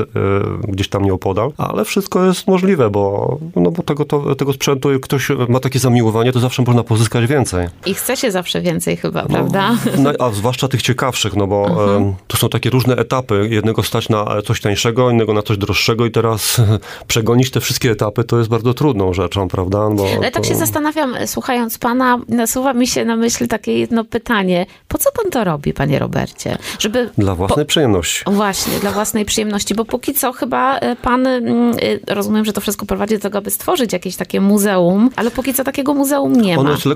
gdzieś 0.69 0.89
tam 0.89 1.03
nieopodal, 1.05 1.53
ale 1.59 1.85
wszystko 1.85 2.25
jest 2.25 2.47
możliwe, 2.49 2.91
bo, 2.91 3.39
no, 3.57 3.71
bo 3.71 3.83
tego, 3.83 4.05
to, 4.05 4.35
tego 4.35 4.53
sprzętu, 4.53 4.93
jak 4.93 5.01
ktoś 5.01 5.29
ma 5.49 5.61
takie 5.61 5.79
zamiłowanie, 5.79 6.33
to 6.33 6.41
zawsze 6.41 6.63
można 6.67 6.83
pozyskać 6.83 7.27
więcej. 7.27 7.69
I 7.87 7.95
chce 7.95 8.17
się 8.17 8.31
zawsze 8.31 8.61
więcej 8.61 8.97
chyba, 8.97 9.23
No, 9.23 9.29
prawda? 9.29 9.77
No, 9.99 10.11
a 10.19 10.31
zwłaszcza 10.31 10.69
tych 10.69 10.83
ciekawszych, 10.83 11.37
no 11.37 11.47
bo 11.47 11.65
Mhm. 11.69 12.03
em, 12.03 12.15
to 12.27 12.37
są 12.37 12.49
takie 12.49 12.71
różne 12.71 12.97
etapy. 12.97 13.49
Jednego 13.51 13.83
stać 13.83 14.09
na 14.09 14.43
coś 14.47 14.61
tańszego, 14.61 15.11
innego 15.11 15.33
na 15.33 15.43
coś 15.43 15.59
droższego 15.59 16.07
i 16.07 16.11
teraz 16.11 16.61
przegonić 17.07 17.51
te 17.51 17.61
wszystkie 17.61 17.91
etapy 17.91 18.25
to 18.25 18.39
jest 18.39 18.51
bardzo 18.51 18.75
trudną 18.75 19.13
rzeczą, 19.13 19.49
prawda? 19.49 19.91
Bo 19.91 20.07
Ale 20.19 20.31
tak 20.31 20.43
to... 20.43 20.49
się 20.49 20.55
zastanawiam, 20.55 21.15
słuchając 21.27 21.79
pana, 21.79 22.19
nasuwa 22.29 22.73
mi 22.75 22.87
się 22.87 23.05
na 23.05 23.17
myśl 23.17 23.47
takie 23.49 23.79
jedno 23.79 24.05
pytanie. 24.05 24.67
Po 24.89 24.99
co 24.99 25.11
pan 25.13 25.31
to 25.31 25.45
robi, 25.45 25.73
panie 25.73 25.99
Robercie? 25.99 26.59
Żeby 26.79 27.11
Dla 27.19 27.35
własnej 27.35 27.67
przyjemności. 27.67 28.25
O, 28.25 28.31
Właśnie, 28.31 28.79
dla 28.81 28.93
własnej 28.93 29.25
przyjemności, 29.25 29.75
bo 29.75 29.85
póki 29.85 30.15
co 30.15 30.33
chyba 30.33 30.79
e, 30.79 30.97
pan, 30.97 31.27
mm, 31.27 31.77
e, 32.09 32.15
rozumiem, 32.15 32.45
że 32.45 32.53
to 32.53 32.61
wszystko 32.61 32.87
prowadzi 32.87 33.15
do 33.15 33.21
tego, 33.21 33.39
aby 33.39 33.51
stworzyć 33.51 33.93
jakieś 33.93 34.17
takie 34.17 34.41
muzeum, 34.41 35.11
ale 35.17 35.31
póki 35.31 35.55
co 35.55 35.65
takiego 35.65 35.95
muzeum 35.95 36.33
nie 36.33 36.55
Ono 36.59 36.63
ma. 36.63 36.71
jest 36.71 36.87
e, 36.87 36.93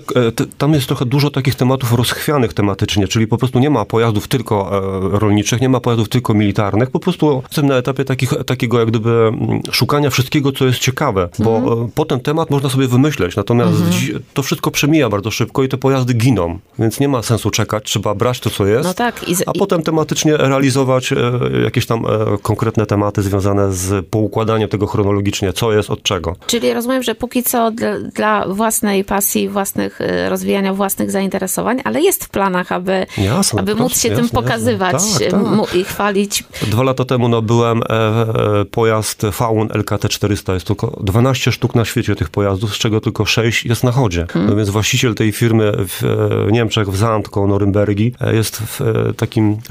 tam 0.59 0.73
jest 0.75 0.87
trochę 0.87 1.07
dużo 1.07 1.31
takich 1.31 1.55
tematów 1.55 1.93
rozchwianych 1.93 2.53
tematycznie, 2.55 3.09
czyli 3.09 3.27
po 3.27 3.39
prostu 3.39 3.59
nie 3.59 3.71
ma 3.71 3.85
pojazdów 3.85 4.29
tylko 4.29 4.71
rolniczych, 5.13 5.61
nie 5.61 5.69
ma 5.69 5.81
pojazdów 5.81 6.09
tylko 6.09 6.35
militarnych, 6.35 6.91
po 6.91 7.01
prostu 7.01 7.43
jestem 7.49 7.67
na 7.67 7.75
etapie 7.75 8.05
takich, 8.05 8.31
takiego 8.47 8.79
jak 8.79 8.89
gdyby 8.89 9.11
mm, 9.11 9.61
szukania 9.73 10.11
wszystkiego, 10.11 10.53
co 10.53 10.67
jest 10.67 10.79
ciekawe, 10.79 11.29
bo 11.39 11.57
Mhm. 11.59 11.89
potem 11.95 12.21
temat 12.21 12.51
można 12.51 12.69
sobie 12.69 12.89
wymyśleć, 12.89 13.37
natomiast 13.37 13.73
dzi- 13.91 14.15
to 14.35 14.43
wszystko 14.43 14.71
przemija 14.71 15.09
bardzo 15.09 15.31
szybko 15.31 15.63
i 15.63 15.69
te 15.69 15.77
pojazdy 15.77 16.15
giną, 16.15 16.59
więc 16.79 17.01
nie 17.01 17.09
ma 17.09 17.23
sensu 17.23 17.51
czekać, 17.51 17.85
trzeba 17.85 18.15
brać 18.15 18.41
to, 18.41 18.51
co 18.51 18.67
jest. 18.67 18.85
No 18.85 18.95
tak, 18.95 19.29
i, 19.29 19.35
z- 19.35 19.43
A 19.47 19.53
potem 19.59 19.83
tematycznie 19.83 20.37
realizować 20.37 21.13
e, 21.13 21.17
jakieś 21.65 21.87
tam 21.87 22.07
e, 22.07 22.09
konkretne 22.43 22.87
tematy 22.87 23.23
związane 23.23 23.73
z 23.73 24.07
poukładaniem 24.07 24.69
tego 24.69 24.87
chronologicznie, 24.87 25.53
co 25.53 25.73
jest 25.73 25.91
od 25.91 26.03
czego. 26.03 26.37
czyli 26.47 26.73
rozumiem, 26.73 27.03
że 27.03 27.15
póki 27.15 27.43
co 27.43 27.71
dla, 27.71 27.99
dla 27.99 28.49
własnej 28.49 29.05
pasji, 29.05 29.49
własnych, 29.49 30.01
e, 30.01 30.29
rozwijania 30.29 30.75
własnych 30.75 31.11
zainteresowań, 31.11 31.81
ale 31.85 32.01
jest 32.01 32.25
w 32.25 32.29
planach, 32.29 32.73
aby, 32.73 33.07
Jasne, 33.19 33.61
aby 33.61 33.75
móc 33.75 34.01
się 34.01 34.09
tym 34.09 34.19
jasne, 34.19 34.43
pokazywać 34.43 34.93
jasne. 34.93 35.27
Tak, 35.27 35.43
tak. 35.61 35.75
i 35.75 35.85
chwalić. 35.85 36.45
Dwa 36.63 36.83
lata 36.83 37.05
temu 37.05 37.29
nabyłem 37.29 37.83
e, 37.83 38.65
pojazd 38.65 39.23
Faun 39.33 39.69
LKT400. 39.69 40.55
Jest 40.55 40.67
tylko 40.67 40.99
12 41.01 41.53
sztuk 41.53 41.75
na 41.75 41.85
świecie 41.85 42.17
tych 42.17 42.31
pojazdów, 42.31 42.75
z 42.75 42.79
czego 42.79 43.01
tylko 43.01 43.25
6 43.25 43.65
jest 43.65 43.85
na 43.85 43.93
chodzie. 43.93 44.27
No 44.35 44.57
więc 44.57 44.71
właściciel 44.71 45.15
tej 45.15 45.33
firmy 45.33 45.73
w 45.77 46.03
Niemczech, 46.51 46.89
w 46.89 46.97
Zand 46.97 47.29
koło 47.29 47.47
Norymbergi, 47.47 48.13
jest 48.33 48.57
w, 48.57 48.81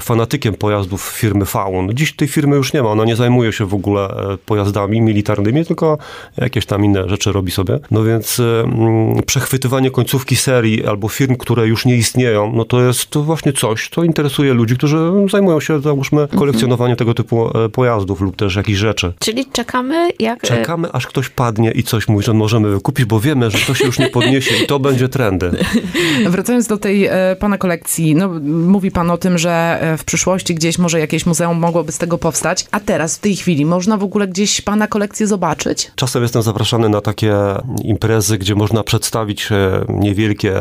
fanatykiem 0.01 0.53
pojazdów 0.53 1.01
firmy 1.01 1.45
Faun. 1.45 1.89
Dziś 1.93 2.15
tej 2.15 2.27
firmy 2.27 2.55
już 2.55 2.73
nie 2.73 2.83
ma. 2.83 2.89
Ona 2.89 3.05
nie 3.05 3.15
zajmuje 3.15 3.53
się 3.53 3.65
w 3.65 3.73
ogóle 3.73 4.09
e, 4.09 4.37
pojazdami 4.37 5.01
militarnymi, 5.01 5.65
tylko 5.65 5.97
jakieś 6.37 6.65
tam 6.65 6.85
inne 6.85 7.09
rzeczy 7.09 7.31
robi 7.31 7.51
sobie. 7.51 7.79
No 7.91 8.03
więc 8.03 8.39
e, 8.39 8.43
mm, 8.63 9.23
przechwytywanie 9.23 9.91
końcówki 9.91 10.35
serii 10.35 10.85
albo 10.85 11.09
firm, 11.09 11.35
które 11.35 11.67
już 11.67 11.85
nie 11.85 11.95
istnieją, 11.95 12.51
no 12.55 12.65
to 12.65 12.81
jest 12.81 13.09
to 13.09 13.23
właśnie 13.23 13.53
coś, 13.53 13.89
co 13.89 14.03
interesuje 14.03 14.53
ludzi, 14.53 14.75
którzy 14.75 14.97
zajmują 15.31 15.59
się, 15.59 15.79
załóżmy, 15.79 16.27
kolekcjonowaniem 16.37 16.97
tego 16.97 17.13
typu 17.13 17.57
e, 17.57 17.69
pojazdów 17.69 18.21
lub 18.21 18.35
też 18.35 18.55
jakichś 18.55 18.79
rzeczy. 18.79 19.13
Czyli 19.19 19.45
czekamy, 19.45 20.09
jak... 20.19 20.41
Czekamy, 20.41 20.91
aż 20.91 21.07
ktoś 21.07 21.29
padnie 21.29 21.71
i 21.71 21.83
coś 21.83 22.07
mówi, 22.07 22.25
że 22.25 22.33
możemy 22.33 22.69
wykupić, 22.69 23.05
bo 23.05 23.19
wiemy, 23.19 23.51
że 23.51 23.57
to 23.67 23.73
się 23.73 23.85
już 23.85 23.99
nie 23.99 24.09
podniesie 24.09 24.63
i 24.63 24.67
to 24.67 24.79
będzie 24.79 25.09
trendy. 25.09 25.51
Wracając 26.29 26.67
do 26.67 26.77
tej 26.77 27.05
e, 27.05 27.35
pana 27.39 27.57
kolekcji, 27.57 28.15
no, 28.15 28.29
mówi 28.43 28.91
pan 28.91 29.11
o 29.11 29.17
tym, 29.17 29.37
że 29.37 29.66
e, 29.67 29.97
w 29.97 30.03
przyszłości 30.03 30.55
gdzieś 30.55 30.77
może 30.77 30.99
jakieś 30.99 31.25
muzeum 31.25 31.57
mogłoby 31.59 31.91
z 31.91 31.97
tego 31.97 32.17
powstać, 32.17 32.65
a 32.71 32.79
teraz 32.79 33.17
w 33.17 33.19
tej 33.19 33.35
chwili 33.35 33.65
można 33.65 33.97
w 33.97 34.03
ogóle 34.03 34.27
gdzieś 34.27 34.61
pana 34.61 34.87
kolekcję 34.87 35.27
zobaczyć? 35.27 35.91
Czasem 35.95 36.21
jestem 36.23 36.41
zapraszany 36.41 36.89
na 36.89 37.01
takie 37.01 37.35
imprezy, 37.83 38.37
gdzie 38.37 38.55
można 38.55 38.83
przedstawić 38.83 39.51
e, 39.51 39.85
niewielkie 39.89 40.55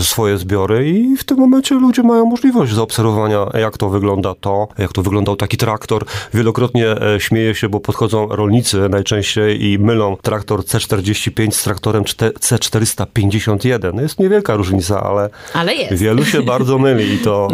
swoje 0.00 0.38
zbiory 0.38 0.90
i 0.90 1.16
w 1.16 1.24
tym 1.24 1.38
momencie 1.38 1.74
ludzie 1.74 2.02
mają 2.02 2.24
możliwość 2.24 2.72
zaobserwowania, 2.72 3.46
jak 3.54 3.78
to 3.78 3.88
wygląda 3.88 4.34
to, 4.40 4.68
jak 4.78 4.92
to 4.92 5.02
wyglądał 5.02 5.36
taki 5.36 5.56
traktor. 5.56 6.04
Wielokrotnie 6.34 6.86
e, 6.90 7.20
śmieję 7.20 7.54
się, 7.54 7.68
bo 7.68 7.80
podchodzą 7.80 8.26
rolnicy 8.28 8.88
najczęściej 8.88 9.64
i 9.64 9.78
mylą 9.78 10.16
traktor 10.22 10.60
C45 10.60 11.50
z 11.50 11.62
traktorem 11.62 12.04
czte- 12.04 12.32
C451. 12.32 14.00
Jest 14.02 14.18
niewielka 14.18 14.56
różnica, 14.56 15.02
ale 15.02 15.30
Ale. 15.54 15.72
Wielu 15.90 16.24
się 16.24 16.42
bardzo 16.42 16.78
myli 16.78 17.14
i 17.14 17.18
to 17.18 17.48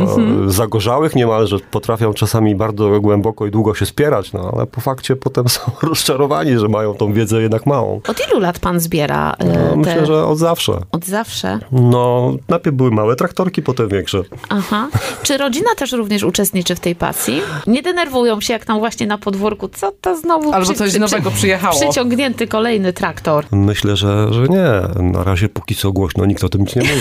e, 0.47 0.51
zagorzałych 0.51 1.14
niemalże 1.17 1.57
potrafią 1.71 2.14
czasami 2.14 2.55
bardzo 2.55 3.01
głęboko 3.01 3.47
i 3.47 3.51
długo 3.51 3.75
się 3.75 3.87
spierać, 3.87 4.33
no 4.33 4.51
ale 4.57 4.67
po 4.67 4.81
fakcie 4.81 5.17
potem 5.17 5.49
są 5.49 5.61
rozczarowani, 5.88 6.59
że 6.59 6.69
mają 6.69 6.95
tą 6.95 7.12
wiedzę 7.12 7.43
jednak 7.43 7.67
małą. 7.67 8.01
Od 8.09 8.29
ilu 8.31 8.41
lat 8.41 8.59
pan 8.59 8.81
zbiera 8.81 9.35
e, 9.38 9.45
No, 9.45 9.71
te... 9.71 9.77
myślę, 9.77 10.07
że 10.07 10.27
od 10.27 10.38
zawsze. 10.38 10.73
Od 10.93 11.05
zawsze? 11.05 11.59
No, 11.73 12.17
No, 12.18 12.37
najpierw 12.48 12.76
były 12.76 12.90
małe 12.90 13.16
traktorki, 13.16 13.62
potem 13.62 13.88
większe. 13.88 14.22
Aha. 14.48 14.88
Czy 15.22 15.37
rodzina 15.37 15.70
też 15.76 15.92
również 15.92 16.22
uczestniczy 16.22 16.74
w 16.74 16.81
tej 16.81 16.94
pasji? 16.94 17.42
Nie 17.66 17.83
denerwują 17.83 18.40
się, 18.40 18.52
jak 18.52 18.64
tam 18.64 18.78
właśnie 18.78 19.07
na 19.07 19.18
podwórku, 19.18 19.68
co 19.68 19.92
to 20.00 20.16
znowu 20.16 20.52
Albo 20.52 20.74
coś 20.74 20.94
nowego 20.98 21.31
przyjechało. 21.31 21.81
Przyciągnięty 21.81 22.46
kolejny 22.46 22.92
traktor. 22.92 23.44
Myślę, 23.52 23.96
że, 23.96 24.33
że 24.35 24.42
nie. 24.48 25.02
Na 25.02 25.24
razie 25.24 25.48
póki 25.48 25.74
co 25.74 25.92
głośno 25.92 26.26
nikt 26.26 26.44
o 26.44 26.48
tym 26.48 26.61
nic 26.61 26.76
nie 26.76 26.83
mówi. 26.83 27.00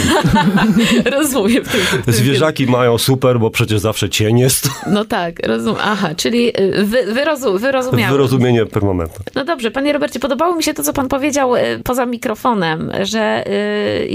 Rozumiem. 1.17 1.65
W 1.65 1.71
tym, 1.71 1.81
w 1.81 2.05
tym 2.05 2.13
Zwierzaki 2.13 2.67
mają 2.67 2.97
super, 2.97 3.39
bo 3.39 3.49
przecież 3.49 3.79
zawsze 3.79 4.09
cień 4.09 4.39
jest. 4.39 4.69
No 4.87 5.05
tak, 5.05 5.47
rozumiem. 5.47 5.81
Aha, 5.81 6.09
czyli 6.17 6.61
y, 6.61 6.85
wy, 6.85 7.13
wyrozu, 7.13 7.59
wyrozumiałem. 7.59 8.11
Wyrozumienie 8.11 8.65
permanentne. 8.65 9.25
No 9.35 9.45
dobrze, 9.45 9.71
panie 9.71 9.93
Robercie, 9.93 10.19
podobało 10.19 10.55
mi 10.55 10.63
się 10.63 10.73
to, 10.73 10.83
co 10.83 10.93
pan 10.93 11.07
powiedział 11.07 11.55
y, 11.55 11.59
poza 11.83 12.05
mikrofonem, 12.05 12.91
że 13.03 13.43
y, 13.47 14.07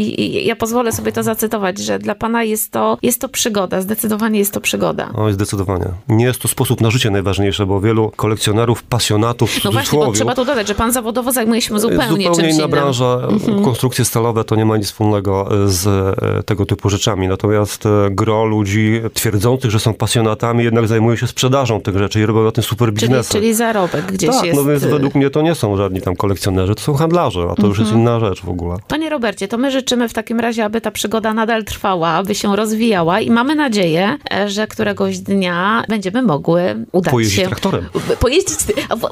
ja 0.44 0.56
pozwolę 0.56 0.91
sobie 0.92 1.12
to 1.12 1.22
zacytować, 1.22 1.78
że 1.78 1.98
dla 1.98 2.14
pana 2.14 2.42
jest 2.44 2.70
to, 2.70 2.98
jest 3.02 3.20
to 3.20 3.28
przygoda, 3.28 3.80
zdecydowanie 3.80 4.38
jest 4.38 4.52
to 4.52 4.60
przygoda. 4.60 5.10
Oj, 5.14 5.32
zdecydowanie. 5.32 5.84
Nie 6.08 6.24
jest 6.24 6.40
to 6.40 6.48
sposób 6.48 6.80
na 6.80 6.90
życie 6.90 7.10
najważniejsze, 7.10 7.66
bo 7.66 7.80
wielu 7.80 8.12
kolekcjonerów, 8.16 8.82
pasjonatów 8.82 9.64
No 9.64 9.72
właśnie, 9.72 9.98
bo 9.98 10.12
trzeba 10.12 10.34
tu 10.34 10.44
dodać, 10.44 10.68
że 10.68 10.74
pan 10.74 10.92
zawodowo 10.92 11.32
zajmuje 11.32 11.60
się 11.60 11.80
zupełnie, 11.80 12.02
zupełnie 12.08 12.24
czymś 12.24 12.38
inna 12.38 12.48
innym. 12.50 12.64
Mhm. 12.64 12.70
branża. 12.70 13.18
Konstrukcje 13.64 14.04
stalowe 14.04 14.44
to 14.44 14.56
nie 14.56 14.64
ma 14.64 14.76
nic 14.76 14.86
wspólnego 14.86 15.48
z 15.66 15.86
e, 15.86 16.42
tego 16.42 16.66
typu 16.66 16.90
rzeczami. 16.90 17.28
Natomiast 17.28 17.86
e, 17.86 17.88
gro 18.10 18.44
ludzi 18.44 19.00
twierdzących, 19.14 19.70
że 19.70 19.80
są 19.80 19.94
pasjonatami, 19.94 20.64
jednak 20.64 20.88
zajmują 20.88 21.16
się 21.16 21.26
sprzedażą 21.26 21.80
tych 21.80 21.98
rzeczy 21.98 22.20
i 22.20 22.26
robią 22.26 22.44
na 22.44 22.52
tym 22.52 22.64
super 22.64 22.88
Czyli, 22.88 23.00
biznesy. 23.00 23.32
czyli 23.32 23.54
zarobek 23.54 24.12
gdzieś 24.12 24.30
tak, 24.30 24.44
jest. 24.44 24.60
no 24.60 24.64
więc 24.64 24.84
według 24.84 25.14
mnie 25.14 25.30
to 25.30 25.42
nie 25.42 25.54
są 25.54 25.76
żadni 25.76 26.00
tam 26.00 26.16
kolekcjonerzy, 26.16 26.74
to 26.74 26.80
są 26.80 26.94
handlarze, 26.94 27.48
a 27.50 27.54
to 27.54 27.66
już 27.66 27.78
jest 27.78 27.92
Mhm. 27.92 28.00
inna 28.00 28.20
rzecz 28.28 28.42
w 28.42 28.48
ogóle. 28.48 28.76
Panie 28.88 29.10
Robercie, 29.10 29.48
to 29.48 29.58
my 29.58 29.70
życzymy 29.70 30.08
w 30.08 30.12
takim 30.12 30.40
razie, 30.40 30.64
aby 30.64 30.80
ta 30.82 30.90
przygoda 30.90 31.34
nadal 31.34 31.64
trwała, 31.64 32.08
aby 32.08 32.34
się 32.34 32.56
rozwijała 32.56 33.20
i 33.20 33.30
mamy 33.30 33.54
nadzieję, 33.54 34.18
e, 34.34 34.48
że 34.48 34.66
któregoś 34.66 35.18
dnia 35.18 35.84
będziemy 35.88 36.22
mogły 36.22 36.86
udać 36.92 37.10
Pojeździć 37.10 37.36
się... 37.36 37.46
traktorem. 37.46 37.88
Pojeździć... 38.20 38.58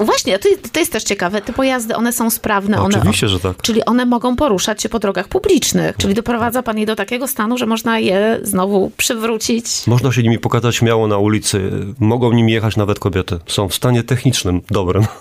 Właśnie, 0.00 0.38
to, 0.38 0.48
to 0.72 0.80
jest 0.80 0.92
też 0.92 1.04
ciekawe, 1.04 1.40
te 1.40 1.52
pojazdy, 1.52 1.96
one 1.96 2.12
są 2.12 2.30
sprawne. 2.30 2.80
one, 2.80 2.98
Oczywiście, 2.98 3.28
że 3.28 3.40
tak. 3.40 3.62
Czyli 3.62 3.84
one 3.84 4.06
mogą 4.06 4.36
poruszać 4.36 4.82
się 4.82 4.88
po 4.88 4.98
drogach 4.98 5.28
publicznych. 5.28 5.96
Czyli 5.96 6.14
doprowadza 6.14 6.62
pan 6.62 6.78
je 6.78 6.86
do 6.86 6.96
takiego 6.96 7.26
stanu, 7.28 7.58
że 7.58 7.66
można 7.66 7.98
je 7.98 8.40
znowu 8.42 8.90
przywrócić. 8.96 9.66
Można 9.86 10.12
się 10.12 10.22
nimi 10.22 10.38
pokazać 10.38 10.76
śmiało 10.76 11.06
na 11.06 11.18
ulicy. 11.18 11.70
Mogą 12.00 12.32
nimi 12.32 12.52
jechać 12.52 12.76
nawet 12.76 12.98
kobiety. 12.98 13.38
Są 13.46 13.68
w 13.68 13.74
stanie 13.74 14.02
technicznym 14.02 14.60
dobrym. 14.70 15.04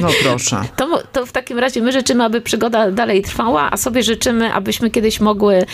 No 0.00 0.08
proszę. 0.22 0.60
To, 0.76 1.02
to 1.12 1.26
w 1.26 1.32
takim 1.32 1.58
razie 1.58 1.82
my 1.82 1.92
życzymy, 1.92 2.24
aby 2.24 2.40
przygoda 2.40 2.90
dalej 2.90 3.22
trwała, 3.22 3.70
a 3.70 3.76
sobie 3.76 4.02
życzymy, 4.02 4.52
abyśmy 4.52 4.90
kiedyś 4.90 5.20
mogły 5.20 5.66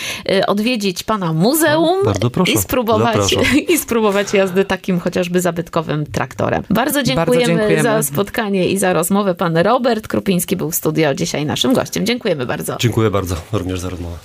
odwiedzić 0.47 1.03
pana 1.03 1.33
muzeum 1.33 2.03
Bardzo 2.05 2.29
proszę. 2.29 2.51
i 2.51 2.57
spróbować, 2.57 3.29
Zapraszam. 3.29 3.57
i 3.73 3.77
spróbować 3.77 4.33
jazdy 4.33 4.65
takim 4.65 4.99
chociażby 4.99 5.41
zabytkowym 5.41 6.05
traktorem. 6.05 6.63
Bardzo 6.69 7.03
dziękujemy, 7.03 7.45
dziękujemy. 7.45 7.83
za 7.83 8.03
spotkanie 8.03 8.69
i 8.69 8.77
za 8.77 8.93
rozmowę. 8.93 9.35
Pan 9.35 9.57
Robert 9.57 10.07
Krupiński 10.07 10.55
był 10.55 10.71
w 10.71 10.75
studio 10.75 11.13
dzisiaj 11.13 11.45
naszym 11.45 11.73
gościem. 11.73 12.05
Dziękujemy 12.05 12.45
bardzo. 12.45 12.77
Dziękuję 12.79 13.11
bardzo 13.11 13.35
również 13.51 13.79
za 13.79 13.89
rozmowę. 13.89 14.17